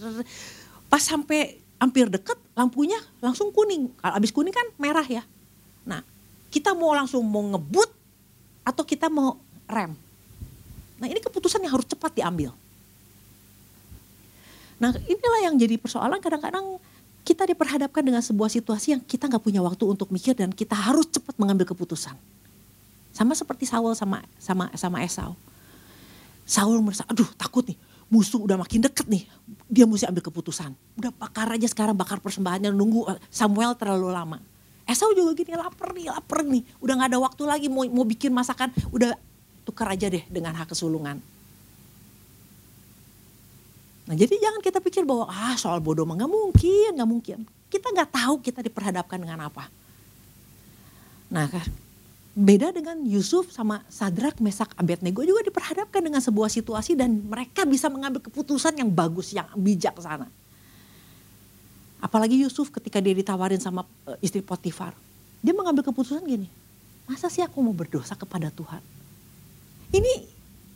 Pas 0.88 1.04
sampai 1.04 1.60
hampir 1.80 2.08
deket 2.08 2.40
lampunya 2.56 3.00
langsung 3.20 3.52
kuning. 3.52 3.92
Kalau 4.00 4.14
habis 4.16 4.32
kuning 4.32 4.56
kan 4.56 4.68
merah 4.80 5.04
ya. 5.04 5.24
Nah 5.84 6.04
kita 6.48 6.72
mau 6.76 6.96
langsung 6.96 7.24
mau 7.28 7.44
ngebut 7.44 7.92
atau 8.64 8.84
kita 8.88 9.12
mau 9.12 9.36
rem. 9.68 9.96
Nah 11.00 11.08
ini 11.08 11.20
keputusan 11.24 11.64
yang 11.64 11.76
harus 11.76 11.88
cepat 11.88 12.16
diambil. 12.16 12.52
Nah 14.80 14.96
inilah 14.96 15.42
yang 15.44 15.56
jadi 15.60 15.76
persoalan 15.76 16.24
kadang-kadang 16.24 16.80
kita 17.28 17.44
diperhadapkan 17.48 18.04
dengan 18.04 18.24
sebuah 18.24 18.48
situasi 18.48 18.96
yang 18.96 19.02
kita 19.04 19.28
nggak 19.28 19.44
punya 19.44 19.60
waktu 19.60 19.84
untuk 19.84 20.08
mikir 20.12 20.36
dan 20.36 20.56
kita 20.56 20.76
harus 20.76 21.08
cepat 21.08 21.36
mengambil 21.36 21.68
keputusan. 21.68 22.16
Sama 23.20 23.36
seperti 23.36 23.68
Saul 23.68 23.92
sama 24.00 24.24
sama 24.40 24.72
sama 24.80 25.04
Esau. 25.04 25.36
Saul 26.48 26.80
merasa, 26.80 27.04
aduh 27.04 27.28
takut 27.36 27.68
nih, 27.68 27.76
musuh 28.08 28.40
udah 28.40 28.56
makin 28.56 28.80
deket 28.80 29.12
nih, 29.12 29.28
dia 29.68 29.84
mesti 29.84 30.08
ambil 30.08 30.24
keputusan. 30.24 30.72
Udah 30.96 31.12
bakar 31.12 31.52
aja 31.52 31.68
sekarang, 31.68 32.00
bakar 32.00 32.24
persembahannya, 32.24 32.72
nunggu 32.72 33.12
Samuel 33.28 33.76
terlalu 33.76 34.16
lama. 34.16 34.40
Esau 34.88 35.12
juga 35.12 35.36
gini, 35.36 35.52
lapar 35.54 35.92
nih, 35.94 36.08
lapar 36.10 36.48
nih, 36.48 36.64
udah 36.80 36.94
gak 36.96 37.10
ada 37.12 37.20
waktu 37.20 37.44
lagi 37.44 37.68
mau, 37.68 37.84
mau 37.92 38.08
bikin 38.08 38.32
masakan, 38.32 38.72
udah 38.90 39.14
tukar 39.68 39.92
aja 39.92 40.10
deh 40.10 40.24
dengan 40.32 40.56
hak 40.56 40.72
kesulungan. 40.72 41.22
Nah 44.10 44.16
jadi 44.18 44.34
jangan 44.42 44.64
kita 44.64 44.82
pikir 44.82 45.06
bahwa 45.06 45.30
ah 45.30 45.54
soal 45.60 45.78
bodoh 45.84 46.08
mah 46.08 46.18
gak 46.18 46.32
mungkin, 46.32 46.98
gak 46.98 47.06
mungkin. 47.06 47.40
Kita 47.68 47.94
gak 47.94 48.16
tahu 48.16 48.42
kita 48.42 48.66
diperhadapkan 48.66 49.22
dengan 49.22 49.46
apa. 49.46 49.70
Nah 51.30 51.46
beda 52.40 52.72
dengan 52.72 52.96
Yusuf 53.04 53.52
sama 53.52 53.84
Sadrak, 53.92 54.40
Mesak, 54.40 54.72
Abednego 54.80 55.20
juga 55.28 55.44
diperhadapkan 55.44 56.00
dengan 56.00 56.24
sebuah 56.24 56.48
situasi 56.48 56.96
dan 56.96 57.20
mereka 57.28 57.68
bisa 57.68 57.92
mengambil 57.92 58.24
keputusan 58.24 58.80
yang 58.80 58.88
bagus, 58.88 59.36
yang 59.36 59.44
bijaksana. 59.60 60.32
Apalagi 62.00 62.40
Yusuf 62.40 62.72
ketika 62.72 63.04
dia 63.04 63.12
ditawarin 63.12 63.60
sama 63.60 63.84
eh, 64.08 64.16
istri 64.24 64.40
Potifar. 64.40 64.96
Dia 65.44 65.52
mengambil 65.52 65.84
keputusan 65.84 66.24
gini, 66.24 66.48
masa 67.04 67.28
sih 67.28 67.44
aku 67.44 67.60
mau 67.60 67.76
berdosa 67.76 68.16
kepada 68.16 68.48
Tuhan? 68.56 68.80
Ini 69.92 70.14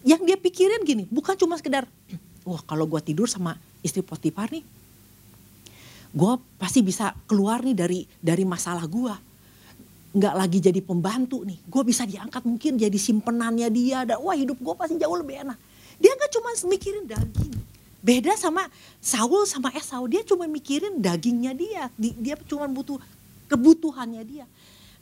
yang 0.04 0.20
dia 0.28 0.36
pikirin 0.36 0.84
gini, 0.84 1.08
bukan 1.08 1.40
cuma 1.40 1.56
sekedar, 1.56 1.88
wah 2.48 2.60
kalau 2.68 2.84
gue 2.92 3.00
tidur 3.00 3.32
sama 3.32 3.56
istri 3.80 4.04
Potifar 4.04 4.52
nih, 4.52 4.68
gue 6.12 6.34
pasti 6.60 6.84
bisa 6.84 7.16
keluar 7.24 7.64
nih 7.64 7.76
dari 7.76 8.00
dari 8.20 8.44
masalah 8.44 8.84
gue 8.84 9.16
nggak 10.14 10.34
lagi 10.38 10.58
jadi 10.62 10.80
pembantu 10.80 11.42
nih. 11.42 11.58
Gue 11.66 11.84
bisa 11.84 12.06
diangkat 12.06 12.46
mungkin 12.46 12.78
jadi 12.78 12.98
simpenannya 12.98 13.68
dia. 13.74 14.06
Dan 14.06 14.22
wah 14.22 14.38
hidup 14.38 14.62
gue 14.62 14.74
pasti 14.78 14.96
jauh 15.02 15.18
lebih 15.18 15.42
enak. 15.42 15.58
Dia 15.98 16.14
nggak 16.14 16.32
cuma 16.38 16.50
mikirin 16.70 17.06
daging. 17.10 17.54
Beda 18.04 18.38
sama 18.38 18.70
Saul 19.02 19.50
sama 19.50 19.74
Esau. 19.74 20.06
Dia 20.06 20.22
cuma 20.22 20.46
mikirin 20.46 21.02
dagingnya 21.02 21.58
dia. 21.58 21.84
Dia 21.98 22.38
cuma 22.46 22.70
butuh 22.70 23.02
kebutuhannya 23.50 24.22
dia. 24.22 24.46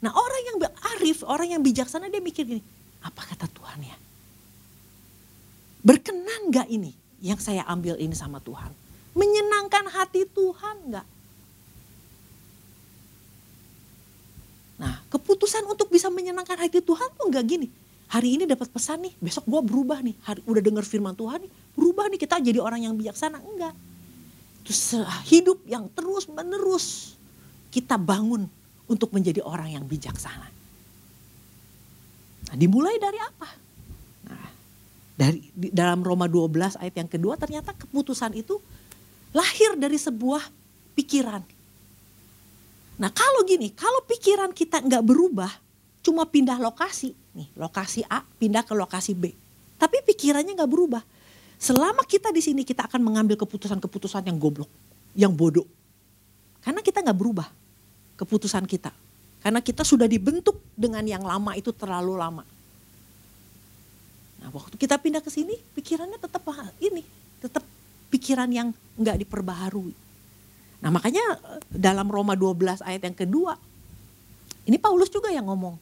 Nah 0.02 0.10
orang 0.14 0.42
yang 0.48 0.56
arif, 0.96 1.22
orang 1.22 1.52
yang 1.52 1.62
bijaksana 1.62 2.08
dia 2.08 2.22
mikir 2.22 2.48
gini. 2.48 2.62
Apa 3.02 3.26
kata 3.26 3.50
Tuhan 3.50 3.82
ya? 3.82 3.96
Berkenan 5.82 6.54
gak 6.54 6.70
ini 6.70 6.94
yang 7.18 7.42
saya 7.42 7.66
ambil 7.66 7.98
ini 7.98 8.14
sama 8.14 8.38
Tuhan? 8.38 8.70
Menyenangkan 9.18 9.90
hati 9.90 10.22
Tuhan 10.30 10.94
gak? 10.94 11.06
Nah 14.78 15.01
keputusan 15.12 15.68
untuk 15.68 15.92
bisa 15.92 16.08
menyenangkan 16.08 16.56
hati 16.56 16.80
Tuhan 16.80 17.12
tuh 17.12 17.28
nggak 17.28 17.44
gini. 17.44 17.68
Hari 18.08 18.40
ini 18.40 18.44
dapat 18.48 18.72
pesan 18.72 19.04
nih, 19.04 19.12
besok 19.20 19.44
gue 19.44 19.60
berubah 19.60 20.00
nih. 20.00 20.16
Hari 20.24 20.40
udah 20.48 20.62
dengar 20.64 20.84
firman 20.88 21.12
Tuhan 21.12 21.44
nih, 21.44 21.52
berubah 21.76 22.08
nih 22.08 22.20
kita 22.20 22.40
jadi 22.40 22.60
orang 22.60 22.88
yang 22.88 22.96
bijaksana. 22.96 23.40
Enggak. 23.44 23.76
Itu 24.64 24.72
hidup 25.28 25.58
yang 25.68 25.88
terus 25.92 26.24
menerus 26.28 27.16
kita 27.68 28.00
bangun 28.00 28.48
untuk 28.88 29.12
menjadi 29.12 29.44
orang 29.44 29.76
yang 29.76 29.84
bijaksana. 29.84 30.48
Nah, 32.48 32.56
dimulai 32.56 33.00
dari 33.00 33.16
apa? 33.16 33.48
Nah, 34.28 34.46
dari 35.16 35.40
dalam 35.72 36.04
Roma 36.04 36.28
12 36.28 36.80
ayat 36.80 36.94
yang 37.00 37.08
kedua 37.08 37.40
ternyata 37.40 37.72
keputusan 37.72 38.36
itu 38.36 38.60
lahir 39.32 39.72
dari 39.80 39.96
sebuah 39.96 40.52
pikiran 40.92 41.40
Nah 43.02 43.10
kalau 43.10 43.42
gini, 43.42 43.74
kalau 43.74 44.06
pikiran 44.06 44.54
kita 44.54 44.78
nggak 44.78 45.02
berubah, 45.02 45.50
cuma 46.06 46.22
pindah 46.22 46.62
lokasi, 46.62 47.18
nih 47.34 47.50
lokasi 47.58 48.06
A 48.06 48.22
pindah 48.22 48.62
ke 48.62 48.78
lokasi 48.78 49.10
B, 49.18 49.34
tapi 49.74 49.98
pikirannya 50.06 50.54
nggak 50.54 50.70
berubah. 50.70 51.02
Selama 51.58 52.06
kita 52.06 52.30
di 52.30 52.38
sini 52.38 52.62
kita 52.62 52.86
akan 52.86 53.02
mengambil 53.02 53.34
keputusan-keputusan 53.42 54.22
yang 54.30 54.38
goblok, 54.38 54.70
yang 55.18 55.34
bodoh, 55.34 55.66
karena 56.62 56.78
kita 56.78 57.02
nggak 57.02 57.18
berubah 57.18 57.50
keputusan 58.22 58.70
kita, 58.70 58.94
karena 59.42 59.58
kita 59.58 59.82
sudah 59.82 60.06
dibentuk 60.06 60.62
dengan 60.78 61.02
yang 61.02 61.26
lama 61.26 61.58
itu 61.58 61.74
terlalu 61.74 62.14
lama. 62.14 62.46
Nah 64.46 64.48
waktu 64.54 64.78
kita 64.78 64.94
pindah 65.02 65.26
ke 65.26 65.30
sini, 65.30 65.58
pikirannya 65.74 66.22
tetap 66.22 66.46
ini, 66.78 67.02
tetap 67.42 67.66
pikiran 68.14 68.46
yang 68.46 68.70
nggak 68.94 69.26
diperbaharui. 69.26 70.11
Nah 70.82 70.90
makanya 70.90 71.22
eh, 71.38 71.60
dalam 71.70 72.10
Roma 72.10 72.34
12 72.34 72.82
ayat 72.82 73.02
yang 73.06 73.16
kedua, 73.16 73.54
ini 74.66 74.76
Paulus 74.76 75.08
juga 75.08 75.30
yang 75.30 75.46
ngomong. 75.46 75.78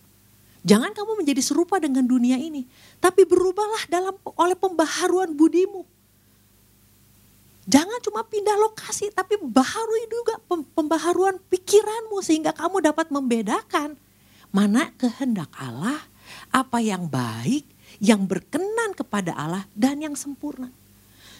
Jangan 0.61 0.92
kamu 0.92 1.25
menjadi 1.25 1.40
serupa 1.40 1.80
dengan 1.80 2.04
dunia 2.04 2.37
ini, 2.37 2.69
tapi 3.00 3.25
berubahlah 3.25 3.88
dalam 3.88 4.12
oleh 4.37 4.52
pembaharuan 4.52 5.33
budimu. 5.33 5.88
Jangan 7.64 7.97
cuma 8.04 8.21
pindah 8.28 8.61
lokasi, 8.61 9.09
tapi 9.09 9.40
baharui 9.40 10.04
juga 10.11 10.37
pembaharuan 10.76 11.40
pikiranmu 11.49 12.21
sehingga 12.21 12.52
kamu 12.52 12.83
dapat 12.83 13.09
membedakan 13.09 13.97
mana 14.52 14.92
kehendak 15.00 15.49
Allah, 15.57 16.02
apa 16.52 16.83
yang 16.83 17.09
baik, 17.09 17.64
yang 18.02 18.28
berkenan 18.28 18.92
kepada 18.92 19.33
Allah 19.33 19.64
dan 19.73 20.02
yang 20.02 20.19
sempurna. 20.19 20.69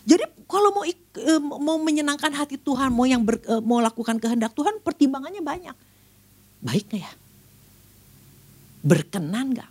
Jadi 0.04 0.25
kalau 0.49 0.71
mau 0.75 0.85
eh, 0.85 1.40
mau 1.40 1.76
menyenangkan 1.80 2.33
hati 2.33 2.57
Tuhan, 2.57 2.90
mau 2.90 3.04
yang 3.04 3.23
ber, 3.23 3.40
eh, 3.45 3.62
mau 3.62 3.78
lakukan 3.78 4.16
kehendak 4.16 4.57
Tuhan, 4.57 4.80
pertimbangannya 4.80 5.45
banyak. 5.45 5.76
Baik 6.61 6.85
gak 6.92 7.00
ya? 7.04 7.12
Berkenan 8.80 9.57
gak? 9.57 9.71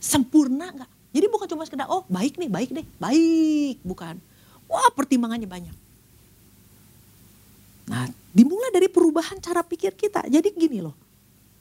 Sempurna 0.00 0.72
gak? 0.72 0.90
Jadi 1.16 1.26
bukan 1.32 1.48
cuma 1.48 1.64
sekedar, 1.64 1.88
oh 1.88 2.04
baik 2.12 2.36
nih, 2.36 2.50
baik 2.52 2.70
deh, 2.76 2.86
baik. 3.00 3.80
Bukan. 3.80 4.20
Wah 4.68 4.90
pertimbangannya 4.92 5.48
banyak. 5.48 5.76
Nah 7.86 8.10
dimulai 8.34 8.68
dari 8.74 8.90
perubahan 8.90 9.40
cara 9.40 9.64
pikir 9.64 9.94
kita. 9.96 10.26
Jadi 10.28 10.52
gini 10.52 10.84
loh, 10.84 10.92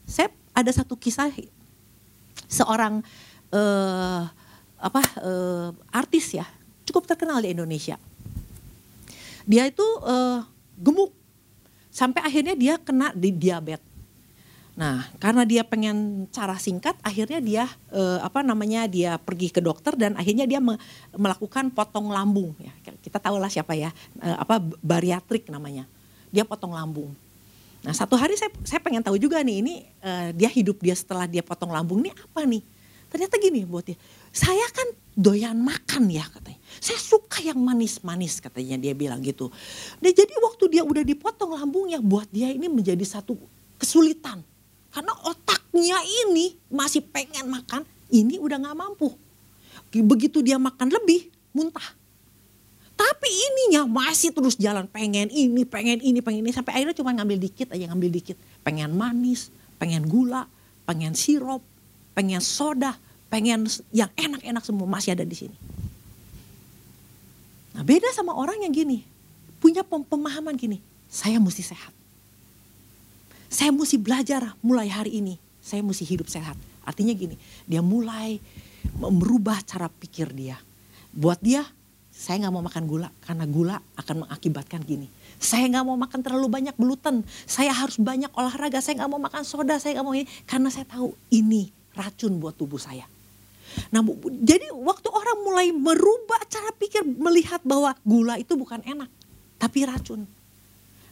saya 0.03 0.27
ada 0.51 0.71
satu 0.73 0.97
kisah 0.99 1.31
seorang 2.51 2.99
uh, 3.53 4.23
apa 4.75 5.01
uh, 5.23 5.69
artis 5.93 6.35
ya 6.35 6.45
cukup 6.85 7.09
terkenal 7.09 7.41
di 7.41 7.51
Indonesia. 7.51 7.99
Dia 9.45 9.69
itu 9.69 9.85
uh, 10.05 10.41
gemuk 10.79 11.13
sampai 11.93 12.21
akhirnya 12.23 12.55
dia 12.57 12.75
kena 12.79 13.11
di 13.15 13.29
diabetes. 13.31 13.95
Nah, 14.75 15.07
karena 15.23 15.47
dia 15.47 15.63
pengen 15.63 16.27
cara 16.35 16.59
singkat, 16.59 16.99
akhirnya 16.99 17.39
dia 17.39 17.63
eh, 17.95 18.19
apa 18.19 18.43
namanya 18.43 18.91
dia 18.91 19.15
pergi 19.15 19.47
ke 19.47 19.63
dokter 19.63 19.95
dan 19.95 20.19
akhirnya 20.19 20.43
dia 20.43 20.59
me 20.59 20.75
melakukan 21.15 21.71
potong 21.71 22.11
lambung. 22.11 22.51
Ya, 22.59 22.75
kita 22.99 23.23
tahu 23.23 23.39
lah 23.39 23.47
siapa 23.47 23.71
ya, 23.71 23.95
eh, 24.19 24.35
apa 24.35 24.59
bariatrik 24.83 25.47
namanya. 25.47 25.87
Dia 26.27 26.43
potong 26.43 26.75
lambung. 26.75 27.15
Nah, 27.87 27.95
satu 27.95 28.19
hari 28.19 28.35
saya 28.35 28.51
saya 28.67 28.83
pengen 28.83 28.99
tahu 28.99 29.15
juga 29.15 29.39
nih 29.39 29.63
ini 29.63 29.73
eh, 30.03 30.35
dia 30.35 30.51
hidup 30.51 30.83
dia 30.83 30.91
setelah 30.91 31.23
dia 31.23 31.39
potong 31.39 31.71
lambung 31.71 32.03
ini 32.03 32.11
apa 32.11 32.43
nih? 32.43 32.74
Ternyata 33.15 33.39
gini 33.39 33.63
buat 33.63 33.87
dia, 33.87 33.95
saya 34.35 34.67
kan 34.75 34.91
doyan 35.15 35.55
makan 35.55 36.11
ya 36.11 36.27
katanya. 36.27 36.59
Saya 36.83 36.99
suka 36.99 37.39
yang 37.39 37.55
manis-manis 37.55 38.43
katanya 38.43 38.75
dia 38.75 38.91
bilang 38.91 39.23
gitu. 39.23 39.47
Nah, 40.03 40.11
jadi 40.11 40.35
waktu 40.43 40.67
dia 40.67 40.83
udah 40.83 40.99
dipotong 40.99 41.55
lambungnya 41.55 42.03
buat 42.03 42.27
dia 42.27 42.51
ini 42.51 42.67
menjadi 42.67 43.07
satu 43.07 43.39
kesulitan 43.79 44.43
karena 44.91 45.15
otaknya 45.23 45.95
ini 46.27 46.59
masih 46.67 47.07
pengen 47.07 47.47
makan, 47.47 47.87
ini 48.11 48.35
udah 48.35 48.59
gak 48.59 48.75
mampu. 48.75 49.15
Begitu 49.95 50.43
dia 50.43 50.59
makan 50.59 50.91
lebih, 50.91 51.31
muntah. 51.55 51.95
Tapi 52.99 53.31
ininya 53.31 53.87
masih 53.87 54.35
terus 54.35 54.59
jalan 54.59 54.91
pengen 54.91 55.31
ini, 55.31 55.63
pengen 55.63 56.03
ini, 56.03 56.19
pengen 56.19 56.43
ini. 56.43 56.51
Sampai 56.51 56.75
akhirnya 56.75 56.99
cuma 56.99 57.15
ngambil 57.15 57.39
dikit 57.39 57.71
aja, 57.71 57.87
ngambil 57.87 58.11
dikit. 58.11 58.35
Pengen 58.59 58.91
manis, 58.91 59.55
pengen 59.79 60.03
gula, 60.03 60.51
pengen 60.83 61.15
sirup, 61.15 61.63
pengen 62.15 62.39
soda, 62.39 62.95
pengen 63.35 63.67
yang 63.91 64.07
enak-enak 64.15 64.63
semua 64.63 64.87
masih 64.87 65.11
ada 65.11 65.27
di 65.27 65.35
sini. 65.35 65.57
Nah 67.75 67.83
beda 67.83 68.07
sama 68.15 68.31
orang 68.31 68.63
yang 68.63 68.71
gini, 68.71 69.03
punya 69.59 69.83
pemahaman 69.83 70.55
gini, 70.55 70.79
saya 71.11 71.35
mesti 71.43 71.59
sehat. 71.59 71.91
Saya 73.51 73.75
mesti 73.75 73.99
belajar 73.99 74.55
mulai 74.63 74.87
hari 74.87 75.19
ini. 75.19 75.35
Saya 75.59 75.83
mesti 75.83 76.07
hidup 76.07 76.31
sehat. 76.31 76.55
Artinya 76.87 77.11
gini, 77.11 77.35
dia 77.67 77.83
mulai 77.83 78.39
merubah 78.95 79.59
cara 79.67 79.91
pikir 79.91 80.31
dia. 80.31 80.55
Buat 81.11 81.43
dia, 81.43 81.67
saya 82.15 82.39
nggak 82.47 82.53
mau 82.55 82.63
makan 82.63 82.83
gula 82.87 83.09
karena 83.27 83.43
gula 83.43 83.77
akan 83.99 84.23
mengakibatkan 84.23 84.79
gini. 84.87 85.11
Saya 85.35 85.67
nggak 85.67 85.83
mau 85.83 85.99
makan 85.99 86.23
terlalu 86.23 86.47
banyak 86.47 86.75
gluten. 86.79 87.27
Saya 87.43 87.75
harus 87.75 87.99
banyak 87.99 88.31
olahraga. 88.31 88.79
Saya 88.79 89.03
nggak 89.03 89.11
mau 89.11 89.19
makan 89.19 89.43
soda. 89.43 89.75
Saya 89.75 89.99
nggak 89.99 90.07
mau 90.07 90.15
ini 90.15 90.27
karena 90.47 90.71
saya 90.71 90.87
tahu 90.87 91.11
ini 91.33 91.67
racun 91.95 92.39
buat 92.39 92.55
tubuh 92.55 92.79
saya. 92.79 93.07
Nah, 93.91 94.01
jadi 94.43 94.71
waktu 94.71 95.09
orang 95.11 95.37
mulai 95.43 95.67
merubah 95.73 96.41
cara 96.47 96.71
pikir 96.75 97.03
melihat 97.05 97.59
bahwa 97.65 97.93
gula 98.05 98.39
itu 98.39 98.55
bukan 98.55 98.81
enak, 98.85 99.09
tapi 99.59 99.83
racun. 99.83 100.23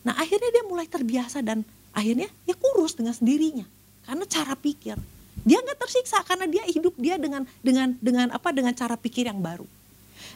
Nah, 0.04 0.14
akhirnya 0.20 0.50
dia 0.52 0.64
mulai 0.68 0.88
terbiasa 0.88 1.40
dan 1.40 1.64
akhirnya 1.96 2.28
ya 2.44 2.56
kurus 2.58 2.98
dengan 2.98 3.16
sendirinya 3.16 3.66
karena 4.04 4.26
cara 4.28 4.54
pikir. 4.58 4.98
Dia 5.44 5.60
nggak 5.60 5.80
tersiksa 5.80 6.24
karena 6.24 6.48
dia 6.48 6.64
hidup 6.68 6.96
dia 6.96 7.20
dengan 7.20 7.44
dengan 7.60 7.96
dengan 8.00 8.32
apa 8.32 8.56
dengan 8.56 8.72
cara 8.76 8.96
pikir 8.96 9.28
yang 9.28 9.44
baru. 9.44 9.68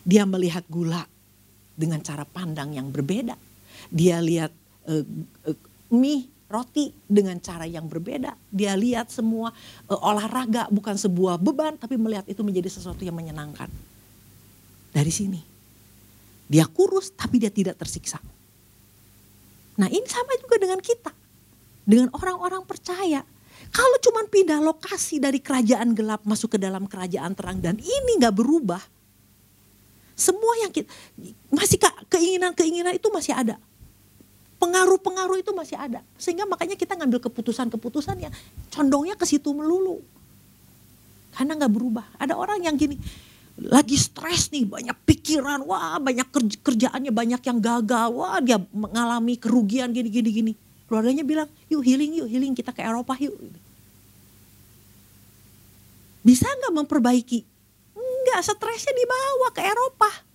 Dia 0.04 0.28
melihat 0.28 0.68
gula 0.68 1.04
dengan 1.78 2.02
cara 2.04 2.28
pandang 2.28 2.76
yang 2.76 2.92
berbeda. 2.92 3.36
Dia 3.88 4.20
lihat 4.20 4.52
uh, 4.90 5.06
uh, 5.48 5.58
mie 5.94 6.28
roti 6.48 6.96
dengan 7.08 7.38
cara 7.44 7.68
yang 7.68 7.86
berbeda. 7.86 8.36
Dia 8.52 8.74
lihat 8.74 9.12
semua 9.12 9.52
uh, 9.92 10.00
olahraga 10.08 10.72
bukan 10.72 10.96
sebuah 10.96 11.40
beban 11.40 11.76
tapi 11.76 12.00
melihat 12.00 12.28
itu 12.28 12.42
menjadi 12.44 12.72
sesuatu 12.72 13.04
yang 13.04 13.16
menyenangkan. 13.16 13.68
Dari 14.92 15.12
sini. 15.12 15.42
Dia 16.48 16.64
kurus 16.68 17.12
tapi 17.12 17.44
dia 17.44 17.52
tidak 17.52 17.76
tersiksa. 17.76 18.24
Nah 19.78 19.92
ini 19.92 20.08
sama 20.08 20.34
juga 20.40 20.56
dengan 20.58 20.80
kita 20.80 21.12
dengan 21.88 22.12
orang-orang 22.12 22.68
percaya. 22.68 23.24
Kalau 23.72 23.98
cuma 24.04 24.28
pindah 24.28 24.60
lokasi 24.60 25.24
dari 25.24 25.40
kerajaan 25.40 25.96
gelap 25.96 26.28
masuk 26.28 26.56
ke 26.56 26.60
dalam 26.60 26.84
kerajaan 26.84 27.32
terang 27.32 27.64
dan 27.64 27.80
ini 27.80 28.20
nggak 28.20 28.36
berubah, 28.36 28.80
semua 30.14 30.54
yang 30.62 30.72
kita, 30.72 30.92
masih 31.48 31.80
keinginan-keinginan 32.12 33.00
itu 33.00 33.08
masih 33.10 33.34
ada. 33.34 33.56
Pengaruh-pengaruh 34.58 35.38
itu 35.38 35.54
masih 35.54 35.78
ada. 35.78 36.02
Sehingga 36.18 36.50
makanya 36.50 36.74
kita 36.74 36.98
ngambil 36.98 37.22
keputusan-keputusan 37.30 38.18
yang 38.18 38.34
condongnya 38.74 39.14
ke 39.14 39.26
situ 39.30 39.54
melulu. 39.54 40.02
Karena 41.38 41.54
nggak 41.54 41.74
berubah. 41.74 42.06
Ada 42.18 42.34
orang 42.34 42.66
yang 42.66 42.74
gini, 42.74 42.98
lagi 43.62 43.98
stres 43.98 44.50
nih, 44.50 44.66
banyak 44.66 44.98
pikiran, 45.06 45.62
wah 45.66 46.02
banyak 46.02 46.26
kerjaannya 46.66 47.14
banyak 47.14 47.42
yang 47.42 47.58
gagal, 47.62 48.10
wah 48.14 48.42
dia 48.42 48.58
mengalami 48.74 49.38
kerugian 49.38 49.94
gini-gini 49.94 50.30
gini. 50.30 50.54
Keluarganya 50.90 51.22
bilang, 51.22 51.50
yuk 51.70 51.86
healing 51.86 52.18
yuk, 52.22 52.28
healing 52.30 52.54
kita 52.58 52.74
ke 52.74 52.82
Eropa 52.82 53.14
yuk. 53.22 53.38
Bisa 56.26 56.50
nggak 56.50 56.74
memperbaiki? 56.74 57.40
Enggak, 57.94 58.40
stresnya 58.46 58.94
dibawa 58.94 59.48
ke 59.54 59.62
Eropa. 59.62 60.27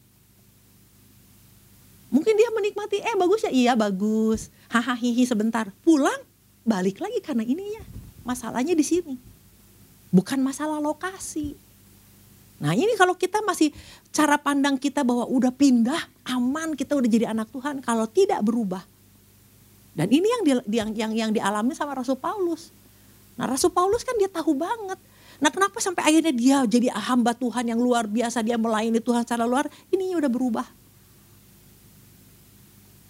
Mungkin 2.32 2.48
dia 2.48 2.56
menikmati, 2.56 2.96
eh 3.04 3.12
bagus 3.12 3.44
ya, 3.44 3.52
iya 3.52 3.72
bagus. 3.76 4.48
Hahaha 4.72 4.96
hihi 4.96 5.28
sebentar. 5.28 5.68
Pulang, 5.84 6.16
balik 6.64 6.96
lagi 6.96 7.20
karena 7.20 7.44
ini 7.44 7.76
ya. 7.76 7.84
Masalahnya 8.24 8.72
di 8.72 8.80
sini. 8.80 9.20
Bukan 10.08 10.40
masalah 10.40 10.80
lokasi. 10.80 11.52
Nah 12.56 12.72
ini 12.72 12.96
kalau 12.96 13.20
kita 13.20 13.44
masih 13.44 13.68
cara 14.16 14.40
pandang 14.40 14.80
kita 14.80 15.04
bahwa 15.04 15.28
udah 15.28 15.52
pindah, 15.52 16.00
aman, 16.24 16.72
kita 16.72 16.96
udah 16.96 17.04
jadi 17.04 17.36
anak 17.36 17.52
Tuhan. 17.52 17.84
Kalau 17.84 18.08
tidak 18.08 18.40
berubah, 18.40 18.80
dan 19.92 20.08
ini 20.08 20.24
yang 20.24 20.40
di, 20.40 20.52
yang 20.72 20.88
yang 20.96 21.12
yang 21.12 21.30
dialami 21.36 21.76
sama 21.76 21.92
Rasul 21.92 22.16
Paulus. 22.16 22.72
Nah, 23.36 23.44
Rasul 23.44 23.76
Paulus 23.76 24.08
kan 24.08 24.16
dia 24.16 24.32
tahu 24.32 24.56
banget. 24.56 24.96
Nah, 25.36 25.52
kenapa 25.52 25.84
sampai 25.84 26.08
akhirnya 26.08 26.32
dia 26.32 26.64
jadi 26.64 26.96
hamba 26.96 27.36
Tuhan 27.36 27.68
yang 27.68 27.76
luar 27.76 28.08
biasa, 28.08 28.40
dia 28.40 28.56
melayani 28.56 29.04
Tuhan 29.04 29.20
secara 29.20 29.44
luar, 29.44 29.68
ini 29.92 30.16
udah 30.16 30.32
berubah. 30.32 30.64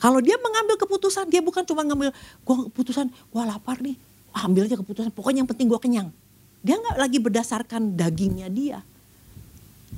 Kalau 0.03 0.19
dia 0.19 0.35
mengambil 0.35 0.75
keputusan, 0.83 1.31
dia 1.31 1.38
bukan 1.38 1.62
cuma 1.62 1.87
ngambil, 1.87 2.11
gua 2.43 2.67
keputusan, 2.67 3.07
gua 3.31 3.47
lapar 3.47 3.79
nih, 3.79 3.95
ambil 4.35 4.67
aja 4.67 4.75
keputusan, 4.75 5.15
pokoknya 5.15 5.47
yang 5.47 5.51
penting 5.55 5.71
gua 5.71 5.79
kenyang. 5.79 6.11
Dia 6.59 6.75
nggak 6.75 6.99
lagi 6.99 7.23
berdasarkan 7.23 7.95
dagingnya 7.95 8.51
dia. 8.51 8.83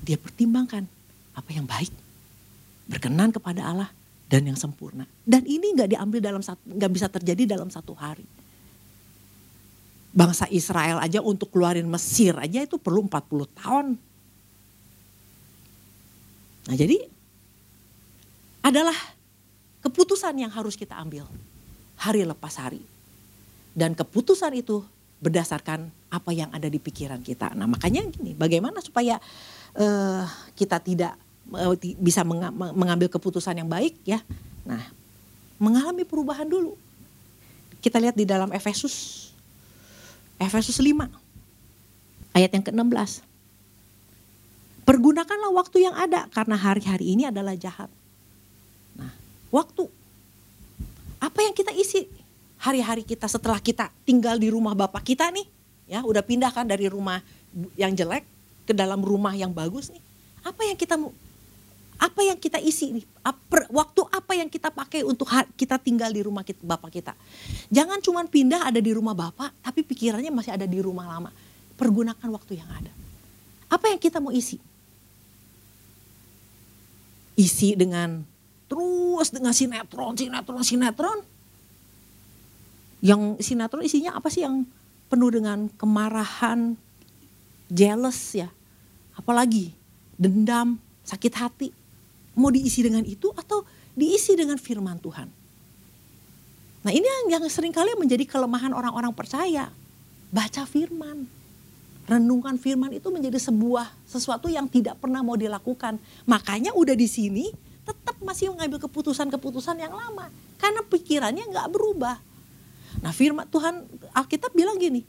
Dia 0.04 0.20
pertimbangkan 0.20 0.84
apa 1.32 1.50
yang 1.56 1.64
baik, 1.64 1.88
berkenan 2.84 3.32
kepada 3.32 3.64
Allah, 3.64 3.88
dan 4.28 4.44
yang 4.44 4.60
sempurna. 4.60 5.08
Dan 5.24 5.48
ini 5.48 5.72
nggak 5.72 5.96
diambil 5.96 6.20
dalam 6.20 6.44
nggak 6.44 6.92
bisa 6.92 7.08
terjadi 7.08 7.56
dalam 7.56 7.72
satu 7.72 7.96
hari. 7.96 8.28
Bangsa 10.12 10.44
Israel 10.52 11.00
aja 11.00 11.24
untuk 11.24 11.48
keluarin 11.48 11.88
Mesir 11.88 12.36
aja 12.36 12.60
itu 12.60 12.76
perlu 12.76 13.08
40 13.08 13.48
tahun. 13.56 13.86
Nah 16.64 16.76
jadi 16.76 17.08
adalah 18.60 19.13
keputusan 19.84 20.34
yang 20.40 20.50
harus 20.50 20.74
kita 20.74 20.96
ambil 20.96 21.28
hari 22.00 22.24
lepas 22.24 22.56
hari. 22.56 22.80
Dan 23.76 23.92
keputusan 23.92 24.56
itu 24.56 24.80
berdasarkan 25.20 25.92
apa 26.08 26.30
yang 26.32 26.48
ada 26.50 26.66
di 26.66 26.80
pikiran 26.80 27.20
kita. 27.20 27.52
Nah 27.52 27.68
makanya 27.68 28.06
gini, 28.08 28.32
bagaimana 28.32 28.80
supaya 28.80 29.20
uh, 29.76 30.24
kita 30.56 30.78
tidak 30.80 31.14
Eh, 31.44 31.92
bisa 32.00 32.24
mengambil 32.24 33.12
keputusan 33.12 33.52
yang 33.60 33.68
baik 33.68 34.00
ya. 34.08 34.24
Nah, 34.64 34.80
mengalami 35.60 36.00
perubahan 36.08 36.48
dulu. 36.48 36.72
Kita 37.84 38.00
lihat 38.00 38.16
di 38.16 38.24
dalam 38.24 38.48
Efesus 38.48 39.28
Efesus 40.40 40.80
5 40.80 41.04
ayat 42.32 42.48
yang 42.48 42.64
ke-16. 42.64 43.20
Pergunakanlah 44.88 45.52
waktu 45.52 45.84
yang 45.84 45.92
ada 45.92 46.32
karena 46.32 46.56
hari-hari 46.56 47.12
ini 47.12 47.28
adalah 47.28 47.52
jahat. 47.52 47.92
Waktu 49.54 49.86
apa 51.22 51.38
yang 51.46 51.54
kita 51.54 51.70
isi 51.70 52.10
hari-hari 52.58 53.06
kita 53.06 53.30
setelah 53.30 53.62
kita 53.62 53.86
tinggal 54.02 54.34
di 54.34 54.50
rumah 54.50 54.74
bapak 54.74 55.06
kita 55.06 55.30
nih, 55.30 55.46
ya 55.86 56.02
udah 56.02 56.26
pindah 56.26 56.50
kan 56.50 56.66
dari 56.66 56.90
rumah 56.90 57.22
yang 57.78 57.94
jelek 57.94 58.26
ke 58.66 58.74
dalam 58.74 58.98
rumah 58.98 59.30
yang 59.38 59.54
bagus 59.54 59.94
nih. 59.94 60.02
Apa 60.42 60.66
yang 60.66 60.74
kita 60.74 60.98
apa 61.94 62.20
yang 62.26 62.34
kita 62.34 62.58
isi 62.58 62.98
nih? 62.98 63.06
Waktu 63.70 64.00
apa 64.10 64.32
yang 64.34 64.50
kita 64.50 64.74
pakai 64.74 65.06
untuk 65.06 65.30
kita 65.54 65.78
tinggal 65.78 66.10
di 66.10 66.26
rumah 66.26 66.42
kita, 66.42 66.58
bapak 66.66 66.90
kita? 66.90 67.14
Jangan 67.70 68.02
cuma 68.02 68.26
pindah 68.26 68.66
ada 68.66 68.82
di 68.82 68.90
rumah 68.90 69.14
bapak, 69.14 69.54
tapi 69.62 69.86
pikirannya 69.86 70.34
masih 70.34 70.50
ada 70.50 70.66
di 70.66 70.82
rumah 70.82 71.06
lama. 71.06 71.30
Pergunakan 71.78 72.28
waktu 72.34 72.58
yang 72.58 72.66
ada. 72.74 72.90
Apa 73.70 73.86
yang 73.94 74.02
kita 74.02 74.18
mau 74.18 74.34
isi? 74.34 74.58
Isi 77.38 77.78
dengan 77.78 78.33
terus 78.74 79.28
dengan 79.30 79.54
sinetron, 79.54 80.18
sinetron, 80.18 80.62
sinetron. 80.66 81.18
Yang 82.98 83.38
sinetron 83.46 83.86
isinya 83.86 84.18
apa 84.18 84.26
sih 84.32 84.42
yang 84.42 84.66
penuh 85.06 85.30
dengan 85.30 85.70
kemarahan, 85.78 86.74
jealous 87.70 88.34
ya, 88.34 88.50
apalagi 89.14 89.70
dendam, 90.18 90.80
sakit 91.06 91.34
hati 91.38 91.68
Mau 92.34 92.50
diisi 92.50 92.82
dengan 92.82 93.06
itu 93.06 93.30
atau 93.30 93.62
diisi 93.94 94.34
dengan 94.34 94.58
firman 94.58 94.98
Tuhan? 94.98 95.30
Nah 96.84 96.92
ini 96.92 97.06
yang, 97.06 97.38
yang 97.38 97.44
sering 97.46 97.70
kali 97.70 97.94
menjadi 97.94 98.26
kelemahan 98.26 98.74
orang-orang 98.74 99.14
percaya. 99.14 99.70
Baca 100.34 100.62
firman. 100.66 101.30
Renungan 102.04 102.58
firman 102.60 102.92
itu 102.92 103.08
menjadi 103.08 103.38
sebuah 103.40 103.88
sesuatu 104.04 104.50
yang 104.50 104.68
tidak 104.68 104.98
pernah 105.00 105.22
mau 105.22 105.38
dilakukan. 105.38 105.96
Makanya 106.26 106.74
udah 106.74 106.92
di 106.92 107.08
sini 107.08 107.48
tetap 107.84 108.16
masih 108.24 108.50
mengambil 108.50 108.80
keputusan-keputusan 108.88 109.76
yang 109.78 109.92
lama. 109.92 110.32
Karena 110.56 110.80
pikirannya 110.82 111.44
nggak 111.48 111.68
berubah. 111.70 112.16
Nah 113.04 113.12
firman 113.12 113.44
Tuhan 113.52 113.84
Alkitab 114.16 114.56
bilang 114.56 114.80
gini. 114.80 115.04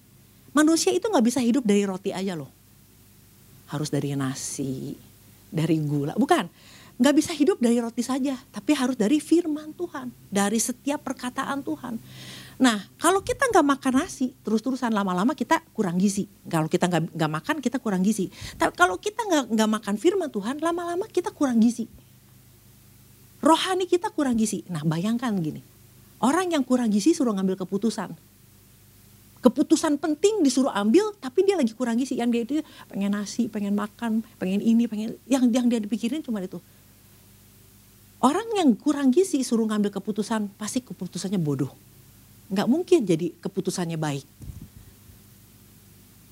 Manusia 0.56 0.96
itu 0.96 1.08
nggak 1.08 1.26
bisa 1.26 1.44
hidup 1.44 1.68
dari 1.68 1.84
roti 1.84 2.16
aja 2.16 2.36
loh. 2.36 2.48
Harus 3.68 3.92
dari 3.92 4.16
nasi, 4.16 4.96
dari 5.52 5.76
gula. 5.84 6.16
Bukan, 6.16 6.48
nggak 6.96 7.16
bisa 7.16 7.36
hidup 7.36 7.60
dari 7.60 7.76
roti 7.84 8.00
saja, 8.00 8.40
tapi 8.56 8.72
harus 8.72 8.96
dari 8.96 9.20
firman 9.20 9.76
Tuhan, 9.76 10.08
dari 10.32 10.56
setiap 10.56 11.04
perkataan 11.04 11.60
Tuhan. 11.60 12.00
Nah, 12.56 12.80
kalau 12.96 13.20
kita 13.20 13.52
nggak 13.52 13.68
makan 13.68 13.94
nasi, 14.00 14.32
terus-terusan 14.48 14.96
lama-lama 14.96 15.36
kita 15.36 15.60
kurang 15.76 16.00
gizi. 16.00 16.24
Kalau 16.48 16.72
kita 16.72 16.88
nggak 16.88 17.12
nggak 17.12 17.32
makan, 17.36 17.56
kita 17.60 17.78
kurang 17.84 18.00
gizi. 18.00 18.32
Tapi 18.56 18.72
kalau 18.80 18.96
kita 18.96 19.28
nggak 19.28 19.46
nggak 19.52 19.70
makan 19.76 19.96
firman 20.00 20.32
Tuhan, 20.32 20.64
lama-lama 20.64 21.04
kita 21.12 21.36
kurang 21.36 21.60
gizi. 21.60 21.92
Rohani 23.46 23.86
kita 23.86 24.10
kurang 24.10 24.42
gizi. 24.42 24.66
Nah, 24.74 24.82
bayangkan 24.82 25.30
gini, 25.38 25.62
orang 26.26 26.50
yang 26.50 26.66
kurang 26.66 26.90
gizi 26.90 27.14
suruh 27.14 27.38
ngambil 27.38 27.62
keputusan. 27.62 28.10
Keputusan 29.46 30.02
penting 30.02 30.42
disuruh 30.42 30.74
ambil, 30.74 31.14
tapi 31.22 31.46
dia 31.46 31.54
lagi 31.54 31.78
kurang 31.78 32.02
gizi. 32.02 32.18
Yang 32.18 32.30
dia 32.34 32.42
itu 32.42 32.54
pengen 32.90 33.14
nasi, 33.14 33.46
pengen 33.46 33.78
makan, 33.78 34.26
pengen 34.42 34.66
ini, 34.66 34.90
pengen 34.90 35.22
yang 35.30 35.46
yang 35.54 35.70
dia 35.70 35.78
dipikirin 35.78 36.26
cuma 36.26 36.42
itu 36.42 36.58
Orang 38.26 38.48
yang 38.58 38.74
kurang 38.74 39.14
gizi 39.14 39.46
suruh 39.46 39.70
ngambil 39.70 39.94
keputusan 39.94 40.50
pasti 40.58 40.82
keputusannya 40.82 41.38
bodoh. 41.38 41.70
Nggak 42.50 42.66
mungkin 42.66 43.00
jadi 43.06 43.30
keputusannya 43.38 44.02
baik. 44.02 44.26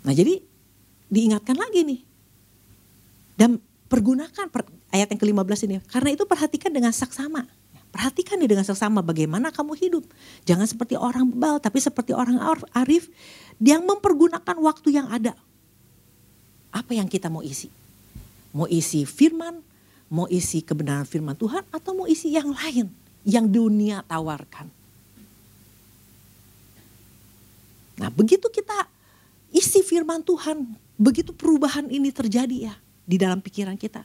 Nah 0.01 0.13
jadi 0.17 0.41
diingatkan 1.13 1.53
lagi 1.53 1.85
nih. 1.85 1.99
Dan 3.37 3.61
pergunakan 3.93 4.49
per, 4.49 4.65
ayat 4.89 5.13
yang 5.13 5.21
ke-15 5.21 5.69
ini. 5.69 5.77
Karena 5.85 6.09
itu 6.17 6.25
perhatikan 6.25 6.73
dengan 6.73 6.89
saksama. 6.89 7.45
Perhatikan 7.93 8.41
nih 8.41 8.57
dengan 8.57 8.65
saksama 8.65 9.05
bagaimana 9.05 9.53
kamu 9.53 9.77
hidup. 9.77 10.01
Jangan 10.49 10.65
seperti 10.65 10.97
orang 10.97 11.29
bebal 11.29 11.61
tapi 11.61 11.77
seperti 11.77 12.09
orang 12.09 12.41
arif 12.73 13.05
yang 13.61 13.85
mempergunakan 13.85 14.57
waktu 14.57 14.97
yang 14.97 15.05
ada. 15.13 15.37
Apa 16.73 16.97
yang 16.97 17.05
kita 17.05 17.29
mau 17.29 17.45
isi? 17.45 17.69
Mau 18.49 18.65
isi 18.65 19.05
firman, 19.05 19.61
Mau 20.13 20.29
isi 20.29 20.61
kebenaran 20.61 21.09
firman 21.09 21.33
Tuhan 21.33 21.65
atau 21.73 21.97
mau 21.97 22.05
isi 22.05 22.37
yang 22.37 22.53
lain 22.53 22.85
yang 23.25 23.49
dunia 23.49 24.05
tawarkan. 24.05 24.69
Nah 27.97 28.13
begitu 28.13 28.45
kita 28.45 28.85
isi 29.49 29.81
firman 29.81 30.21
Tuhan, 30.21 30.69
begitu 31.01 31.33
perubahan 31.33 31.89
ini 31.89 32.13
terjadi 32.13 32.69
ya 32.69 32.75
di 33.03 33.19
dalam 33.19 33.39
pikiran 33.43 33.75
kita. 33.75 34.03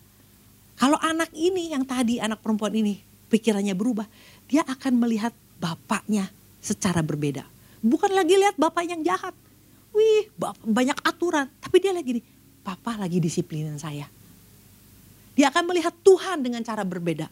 Kalau 0.79 0.99
anak 1.03 1.35
ini 1.35 1.75
yang 1.75 1.83
tadi 1.83 2.23
anak 2.23 2.39
perempuan 2.39 2.71
ini 2.75 3.03
pikirannya 3.29 3.75
berubah, 3.75 4.07
dia 4.47 4.63
akan 4.63 4.95
melihat 4.99 5.35
bapaknya 5.59 6.31
secara 6.63 7.03
berbeda. 7.03 7.43
Bukan 7.83 8.11
lagi 8.15 8.35
lihat 8.39 8.59
bapak 8.59 8.87
yang 8.87 9.03
jahat. 9.03 9.35
Wih, 9.95 10.31
banyak 10.63 10.99
aturan, 11.03 11.51
tapi 11.59 11.83
dia 11.83 11.91
lagi 11.91 12.21
nih, 12.21 12.25
papa 12.63 12.95
lagi 12.95 13.19
disiplinin 13.19 13.79
saya. 13.81 14.07
Dia 15.35 15.51
akan 15.51 15.71
melihat 15.71 15.95
Tuhan 16.03 16.43
dengan 16.43 16.63
cara 16.67 16.83
berbeda. 16.83 17.27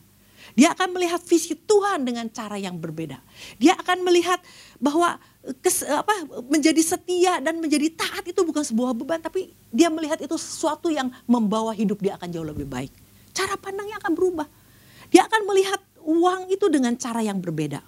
Dia 0.55 0.77
akan 0.77 0.95
melihat 0.95 1.19
visi 1.25 1.59
Tuhan 1.59 2.07
dengan 2.07 2.31
cara 2.31 2.55
yang 2.61 2.79
berbeda. 2.79 3.19
Dia 3.59 3.75
akan 3.75 4.07
melihat 4.07 4.39
bahwa 4.79 5.19
kes, 5.65 5.83
apa, 5.89 6.13
menjadi 6.47 6.79
setia 6.85 7.43
dan 7.43 7.59
menjadi 7.59 7.91
taat 7.97 8.23
itu 8.29 8.41
bukan 8.47 8.63
sebuah 8.63 8.95
beban, 8.95 9.19
tapi 9.19 9.51
dia 9.75 9.91
melihat 9.91 10.23
itu 10.23 10.37
sesuatu 10.39 10.93
yang 10.93 11.11
membawa 11.27 11.75
hidup 11.75 11.99
dia 11.99 12.15
akan 12.15 12.29
jauh 12.31 12.47
lebih 12.47 12.69
baik. 12.69 12.93
Cara 13.35 13.59
pandangnya 13.59 13.99
akan 13.99 14.13
berubah. 14.15 14.47
Dia 15.11 15.27
akan 15.27 15.43
melihat 15.51 15.81
uang 16.07 16.53
itu 16.55 16.67
dengan 16.71 16.95
cara 16.95 17.21
yang 17.25 17.43
berbeda. 17.43 17.83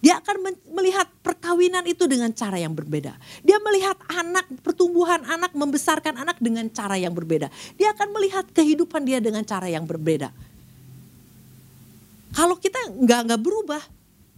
Dia 0.00 0.16
akan 0.20 0.56
melihat 0.72 1.06
perkawinan 1.20 1.84
itu 1.84 2.08
dengan 2.08 2.32
cara 2.32 2.56
yang 2.56 2.72
berbeda. 2.72 3.20
Dia 3.44 3.60
melihat 3.60 4.00
anak, 4.08 4.48
pertumbuhan 4.64 5.20
anak, 5.28 5.52
membesarkan 5.52 6.16
anak 6.16 6.40
dengan 6.40 6.72
cara 6.72 6.96
yang 6.96 7.12
berbeda. 7.12 7.52
Dia 7.76 7.92
akan 7.92 8.16
melihat 8.16 8.48
kehidupan 8.56 9.04
dia 9.04 9.20
dengan 9.20 9.44
cara 9.44 9.68
yang 9.68 9.84
berbeda. 9.84 10.32
Kalau 12.34 12.58
kita 12.58 12.90
nggak 12.90 13.20
nggak 13.30 13.40
berubah, 13.40 13.82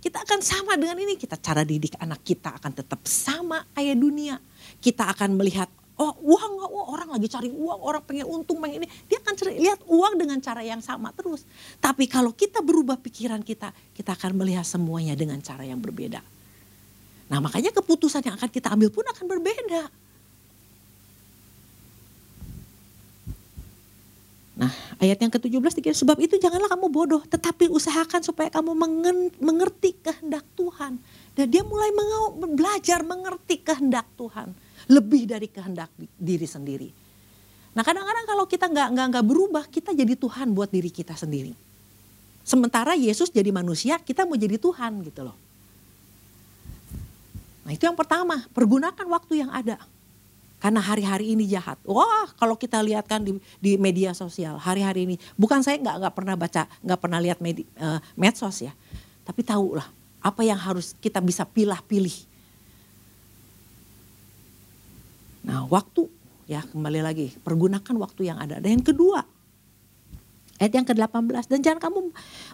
kita 0.05 0.21
akan 0.21 0.41
sama 0.45 0.77
dengan 0.77 1.01
ini. 1.01 1.17
Kita 1.17 1.41
cara 1.41 1.65
didik 1.65 1.97
anak 1.97 2.21
kita 2.21 2.53
akan 2.61 2.73
tetap 2.77 3.01
sama 3.09 3.65
kayak 3.73 3.97
dunia. 3.97 4.37
Kita 4.79 5.09
akan 5.09 5.33
melihat 5.35 5.73
oh 5.97 6.13
uang 6.21 6.53
oh, 6.61 6.93
orang 6.93 7.17
lagi 7.17 7.25
cari 7.33 7.49
uang 7.49 7.81
orang 7.81 8.05
pengen 8.05 8.29
untung 8.29 8.61
pengen 8.61 8.85
ini. 8.85 8.89
Dia 9.09 9.17
akan 9.25 9.33
cari, 9.33 9.57
lihat 9.57 9.81
uang 9.89 10.15
dengan 10.21 10.39
cara 10.45 10.61
yang 10.61 10.85
sama 10.85 11.09
terus. 11.17 11.49
Tapi 11.81 12.05
kalau 12.05 12.37
kita 12.37 12.61
berubah 12.61 13.01
pikiran 13.01 13.41
kita 13.41 13.73
kita 13.97 14.13
akan 14.13 14.37
melihat 14.37 14.69
semuanya 14.69 15.17
dengan 15.17 15.41
cara 15.41 15.65
yang 15.65 15.81
berbeda. 15.81 16.21
Nah 17.33 17.39
makanya 17.41 17.73
keputusan 17.73 18.23
yang 18.23 18.37
akan 18.37 18.51
kita 18.53 18.77
ambil 18.77 18.93
pun 18.93 19.09
akan 19.09 19.25
berbeda 19.25 20.06
Nah 24.57 24.73
ayat 24.97 25.21
yang 25.21 25.29
ke-17 25.29 25.77
dikira 25.77 25.93
sebab 25.93 26.17
itu 26.17 26.41
janganlah 26.41 26.73
kamu 26.73 26.89
bodoh 26.89 27.23
tetapi 27.29 27.69
usahakan 27.69 28.25
supaya 28.25 28.49
kamu 28.49 28.73
mengerti 29.37 29.93
kehendak 30.01 30.49
Tuhan. 30.57 30.97
Dan 31.37 31.47
dia 31.53 31.61
mulai 31.61 31.93
belajar 32.57 33.05
mengerti 33.05 33.61
kehendak 33.61 34.09
Tuhan 34.17 34.57
lebih 34.89 35.29
dari 35.29 35.53
kehendak 35.53 35.93
diri 36.17 36.49
sendiri. 36.49 36.89
Nah 37.77 37.85
kadang-kadang 37.85 38.25
kalau 38.25 38.49
kita 38.49 38.73
nggak 38.73 38.89
nggak 38.97 39.07
nggak 39.13 39.27
berubah, 39.29 39.65
kita 39.69 39.93
jadi 39.93 40.17
Tuhan 40.17 40.57
buat 40.57 40.73
diri 40.73 40.89
kita 40.89 41.13
sendiri. 41.13 41.53
Sementara 42.41 42.97
Yesus 42.97 43.29
jadi 43.29 43.53
manusia, 43.53 44.01
kita 44.01 44.25
mau 44.25 44.39
jadi 44.39 44.57
Tuhan 44.57 45.05
gitu 45.05 45.29
loh. 45.29 45.37
Nah 47.69 47.75
itu 47.77 47.85
yang 47.85 47.99
pertama, 47.99 48.49
pergunakan 48.57 49.05
waktu 49.13 49.45
yang 49.45 49.53
ada. 49.53 49.77
Karena 50.57 50.81
hari-hari 50.81 51.37
ini 51.37 51.45
jahat. 51.45 51.77
Wah 51.85 52.33
kalau 52.41 52.57
kita 52.57 52.81
lihat 52.81 53.05
kan 53.05 53.21
di, 53.21 53.37
di 53.61 53.77
media 53.77 54.17
sosial 54.17 54.57
hari-hari 54.57 55.05
ini. 55.05 55.17
Bukan 55.37 55.61
saya 55.61 55.77
nggak 55.79 55.97
nggak 56.01 56.15
pernah 56.17 56.35
baca, 56.35 56.63
nggak 56.81 57.01
pernah 57.01 57.19
lihat 57.21 57.39
med, 57.45 57.63
uh, 57.77 58.01
medsos 58.17 58.65
ya. 58.65 58.73
Tapi 59.23 59.45
tahu 59.45 59.77
lah 59.77 59.89
apa 60.25 60.43
yang 60.43 60.59
harus 60.59 60.97
kita 60.99 61.23
bisa 61.23 61.47
pilah-pilih 61.47 62.37
Nah 65.47 65.63
waktu 65.71 66.11
ya 66.51 66.61
kembali 66.67 67.01
lagi 67.01 67.31
pergunakan 67.41 67.95
waktu 68.03 68.27
yang 68.27 68.39
ada. 68.43 68.59
Dan 68.59 68.83
yang 68.83 68.87
kedua 68.87 69.23
ayat 70.57 70.73
yang 70.73 70.87
ke-18 70.89 71.53
dan 71.53 71.61
jangan 71.63 71.81
kamu 71.81 71.99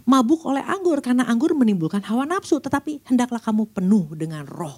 mabuk 0.05 0.45
oleh 0.45 0.61
anggur 0.61 1.01
karena 1.01 1.25
anggur 1.25 1.57
menimbulkan 1.57 2.03
hawa 2.05 2.29
nafsu 2.29 2.61
tetapi 2.61 3.01
hendaklah 3.09 3.41
kamu 3.41 3.65
penuh 3.73 4.13
dengan 4.13 4.45
roh. 4.45 4.77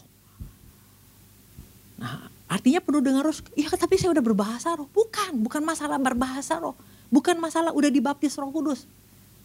Nah 1.99 2.31
artinya 2.55 2.79
penuh 2.79 3.03
dengan 3.03 3.27
roh, 3.27 3.35
iya 3.59 3.67
tapi 3.75 3.99
saya 3.99 4.14
udah 4.14 4.23
berbahasa 4.23 4.79
roh. 4.79 4.87
Bukan, 4.95 5.43
bukan 5.43 5.67
masalah 5.67 5.99
berbahasa 5.99 6.62
roh. 6.62 6.79
Bukan 7.11 7.35
masalah 7.43 7.75
udah 7.75 7.90
dibaptis 7.90 8.38
roh 8.38 8.55
kudus. 8.55 8.87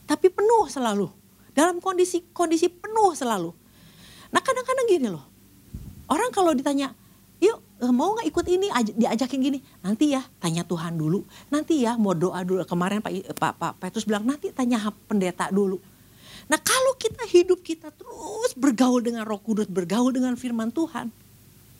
Tapi 0.05 0.29
penuh 0.29 0.69
selalu. 0.69 1.09
Dalam 1.57 1.81
kondisi 1.81 2.21
kondisi 2.29 2.69
penuh 2.69 3.17
selalu. 3.17 3.49
Nah 4.29 4.41
kadang-kadang 4.45 4.85
gini 4.85 5.09
loh. 5.09 5.25
Orang 6.05 6.29
kalau 6.29 6.53
ditanya, 6.53 6.93
yuk 7.39 7.57
eh, 7.81 7.91
mau 7.91 8.13
nggak 8.13 8.27
ikut 8.27 8.45
ini 8.51 8.67
diajakin 8.99 9.39
gini 9.39 9.59
nanti 9.79 10.11
ya 10.11 10.21
tanya 10.43 10.67
Tuhan 10.67 10.99
dulu 10.99 11.23
nanti 11.47 11.87
ya 11.87 11.95
mau 11.95 12.11
doa 12.11 12.43
dulu 12.43 12.67
kemarin 12.67 12.99
Pak 12.99 13.31
Pak, 13.35 13.51
Pak 13.55 13.73
Petrus 13.79 14.03
bilang 14.03 14.27
nanti 14.27 14.51
tanya 14.51 14.91
pendeta 15.07 15.47
dulu 15.47 15.79
nah 16.51 16.59
kalau 16.59 16.99
kita 16.99 17.23
hidup 17.31 17.63
kita 17.63 17.95
terus 17.95 18.51
bergaul 18.59 18.99
dengan 18.99 19.23
Roh 19.23 19.39
Kudus 19.39 19.71
bergaul 19.71 20.11
dengan 20.11 20.35
Firman 20.35 20.69
Tuhan 20.75 21.15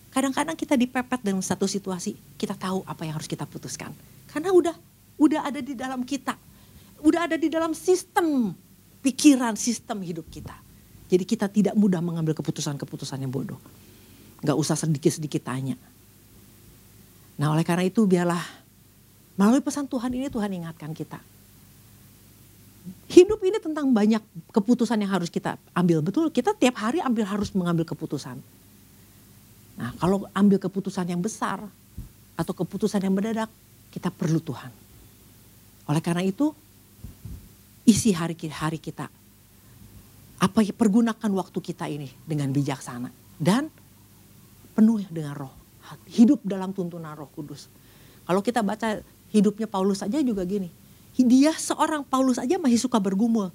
kadang-kadang 0.10 0.58
kita 0.58 0.74
dipepet 0.76 1.22
dengan 1.22 1.44
satu 1.44 1.70
situasi 1.70 2.18
kita 2.36 2.58
tahu 2.58 2.82
apa 2.86 3.06
yang 3.06 3.18
harus 3.18 3.30
kita 3.30 3.46
putuskan 3.46 3.94
karena 4.30 4.50
udah 4.54 4.76
udah 5.20 5.42
ada 5.46 5.60
di 5.62 5.74
dalam 5.78 6.02
kita 6.06 6.36
udah 7.02 7.30
ada 7.30 7.36
di 7.40 7.48
dalam 7.48 7.72
sistem 7.72 8.54
pikiran 9.00 9.56
sistem 9.56 10.02
hidup 10.04 10.28
kita 10.28 10.56
jadi 11.10 11.24
kita 11.26 11.48
tidak 11.50 11.74
mudah 11.74 12.02
mengambil 12.04 12.38
keputusan-keputusan 12.38 13.22
yang 13.22 13.34
bodoh 13.34 13.58
Gak 14.40 14.56
usah 14.56 14.80
sedikit-sedikit 14.80 15.44
tanya. 15.44 15.76
Nah 17.40 17.52
oleh 17.52 17.64
karena 17.68 17.88
itu 17.88 18.08
biarlah 18.08 18.40
melalui 19.36 19.64
pesan 19.64 19.88
Tuhan 19.88 20.12
ini 20.16 20.32
Tuhan 20.32 20.52
ingatkan 20.52 20.96
kita. 20.96 21.20
Hidup 23.12 23.40
ini 23.44 23.60
tentang 23.60 23.92
banyak 23.92 24.24
keputusan 24.56 25.00
yang 25.04 25.12
harus 25.12 25.28
kita 25.28 25.60
ambil. 25.76 26.00
Betul 26.00 26.32
kita 26.32 26.56
tiap 26.56 26.80
hari 26.80 27.04
ambil 27.04 27.28
harus 27.28 27.52
mengambil 27.52 27.84
keputusan. 27.84 28.40
Nah 29.80 29.96
kalau 29.96 30.28
ambil 30.36 30.60
keputusan 30.60 31.08
yang 31.08 31.24
besar 31.24 31.64
atau 32.36 32.54
keputusan 32.54 33.00
yang 33.00 33.16
mendadak 33.16 33.48
kita 33.96 34.12
perlu 34.12 34.44
Tuhan. 34.44 34.72
Oleh 35.88 36.04
karena 36.04 36.22
itu 36.22 36.52
isi 37.88 38.12
hari-hari 38.12 38.78
kita. 38.78 39.08
Apa 40.40 40.64
ya 40.64 40.76
pergunakan 40.76 41.32
waktu 41.32 41.60
kita 41.64 41.88
ini 41.88 42.12
dengan 42.28 42.52
bijaksana 42.52 43.10
dan 43.40 43.72
penuh 44.76 45.04
dengan 45.08 45.36
roh. 45.36 45.54
Hidup 46.12 46.44
dalam 46.46 46.76
tuntunan 46.76 47.16
roh 47.16 47.32
kudus. 47.34 47.72
Kalau 48.28 48.46
kita 48.46 48.62
baca 48.62 49.02
hidupnya 49.34 49.66
Paulus 49.66 50.04
saja 50.04 50.22
juga 50.22 50.46
gini. 50.46 50.70
Dia 51.20 51.52
seorang 51.52 52.08
Paulus 52.08 52.40
aja 52.40 52.56
masih 52.56 52.80
suka 52.80 52.96
bergumul 53.02 53.52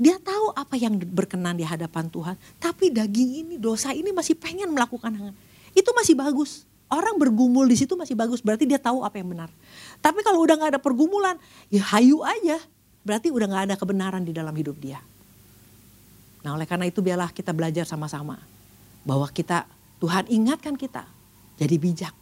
dia 0.00 0.16
tahu 0.16 0.56
apa 0.56 0.80
yang 0.80 0.96
berkenan 0.96 1.60
di 1.60 1.64
hadapan 1.68 2.08
Tuhan 2.08 2.36
tapi 2.56 2.88
daging 2.88 3.44
ini 3.44 3.54
dosa 3.60 3.92
ini 3.92 4.08
masih 4.16 4.32
pengen 4.32 4.72
melakukan 4.72 5.12
hal 5.12 5.30
itu 5.76 5.90
masih 5.92 6.16
bagus 6.16 6.64
orang 6.88 7.20
bergumul 7.20 7.68
di 7.68 7.76
situ 7.76 7.92
masih 8.00 8.16
bagus 8.16 8.40
berarti 8.40 8.64
dia 8.64 8.80
tahu 8.80 9.04
apa 9.04 9.20
yang 9.20 9.28
benar 9.28 9.52
tapi 10.00 10.24
kalau 10.24 10.40
udah 10.40 10.56
nggak 10.56 10.70
ada 10.76 10.80
pergumulan 10.80 11.36
ya 11.68 11.84
hayu 11.92 12.24
aja 12.24 12.56
berarti 13.04 13.28
udah 13.28 13.46
nggak 13.46 13.64
ada 13.68 13.74
kebenaran 13.76 14.24
di 14.24 14.32
dalam 14.32 14.56
hidup 14.56 14.80
dia 14.80 15.04
Nah 16.40 16.56
oleh 16.56 16.64
karena 16.64 16.88
itu 16.88 17.04
biarlah 17.04 17.30
kita 17.32 17.52
belajar 17.52 17.84
sama-sama. 17.84 18.40
Bahwa 19.04 19.28
kita, 19.28 19.64
Tuhan 20.00 20.28
ingatkan 20.28 20.76
kita. 20.76 21.04
Jadi 21.60 21.76
bijak, 21.76 22.14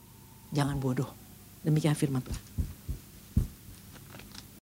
jangan 0.51 0.79
bodoh. 0.79 1.11
Demikian 1.62 1.95
firman 1.95 2.23
Tuhan. 2.23 2.43